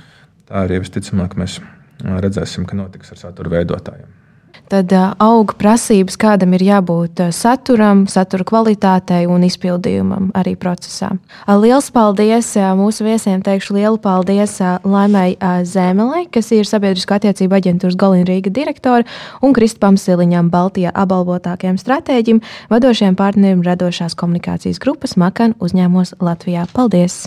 Tā 0.47 0.67
arī 0.67 0.83
visticamāk 0.83 1.39
mēs 1.41 1.59
redzēsim, 2.05 2.69
ka 2.69 2.77
notiks 2.79 3.15
ar 3.15 3.23
satura 3.25 3.57
veidotājiem 3.57 4.26
tad 4.71 4.93
aug 5.23 5.55
prasības, 5.59 6.17
kādam 6.21 6.55
ir 6.57 6.65
jābūt 6.67 7.23
saturam, 7.35 8.05
satura 8.11 8.47
kvalitātei 8.47 9.25
un 9.31 9.45
izpildījumam 9.47 10.31
arī 10.37 10.57
procesā. 10.61 11.13
Liels 11.47 11.91
paldies 11.95 12.53
mūsu 12.79 13.07
viesiem! 13.07 13.43
Teikšu 13.47 13.77
lielu 13.79 14.01
paldies 14.03 14.59
Laimai 14.85 15.37
Zēmelei, 15.69 16.27
kas 16.33 16.51
ir 16.57 16.69
sabiedrisko 16.69 17.19
attiecību 17.19 17.59
aģentūras 17.61 17.99
Galina 18.01 18.29
Rīga 18.29 18.53
direktore, 18.53 19.07
un 19.45 19.55
Kristpam 19.57 19.99
Siliņam, 20.01 20.51
Baltijā 20.53 20.93
apbalvotākajam 20.95 21.79
stratēģim, 21.81 22.43
vadošajam 22.73 23.19
partnerim 23.19 23.65
radošās 23.67 24.19
komunikācijas 24.19 24.83
grupas 24.83 25.17
Makan 25.21 25.57
uzņēmumos 25.63 26.17
Latvijā. 26.21 26.67
Paldies! 26.75 27.27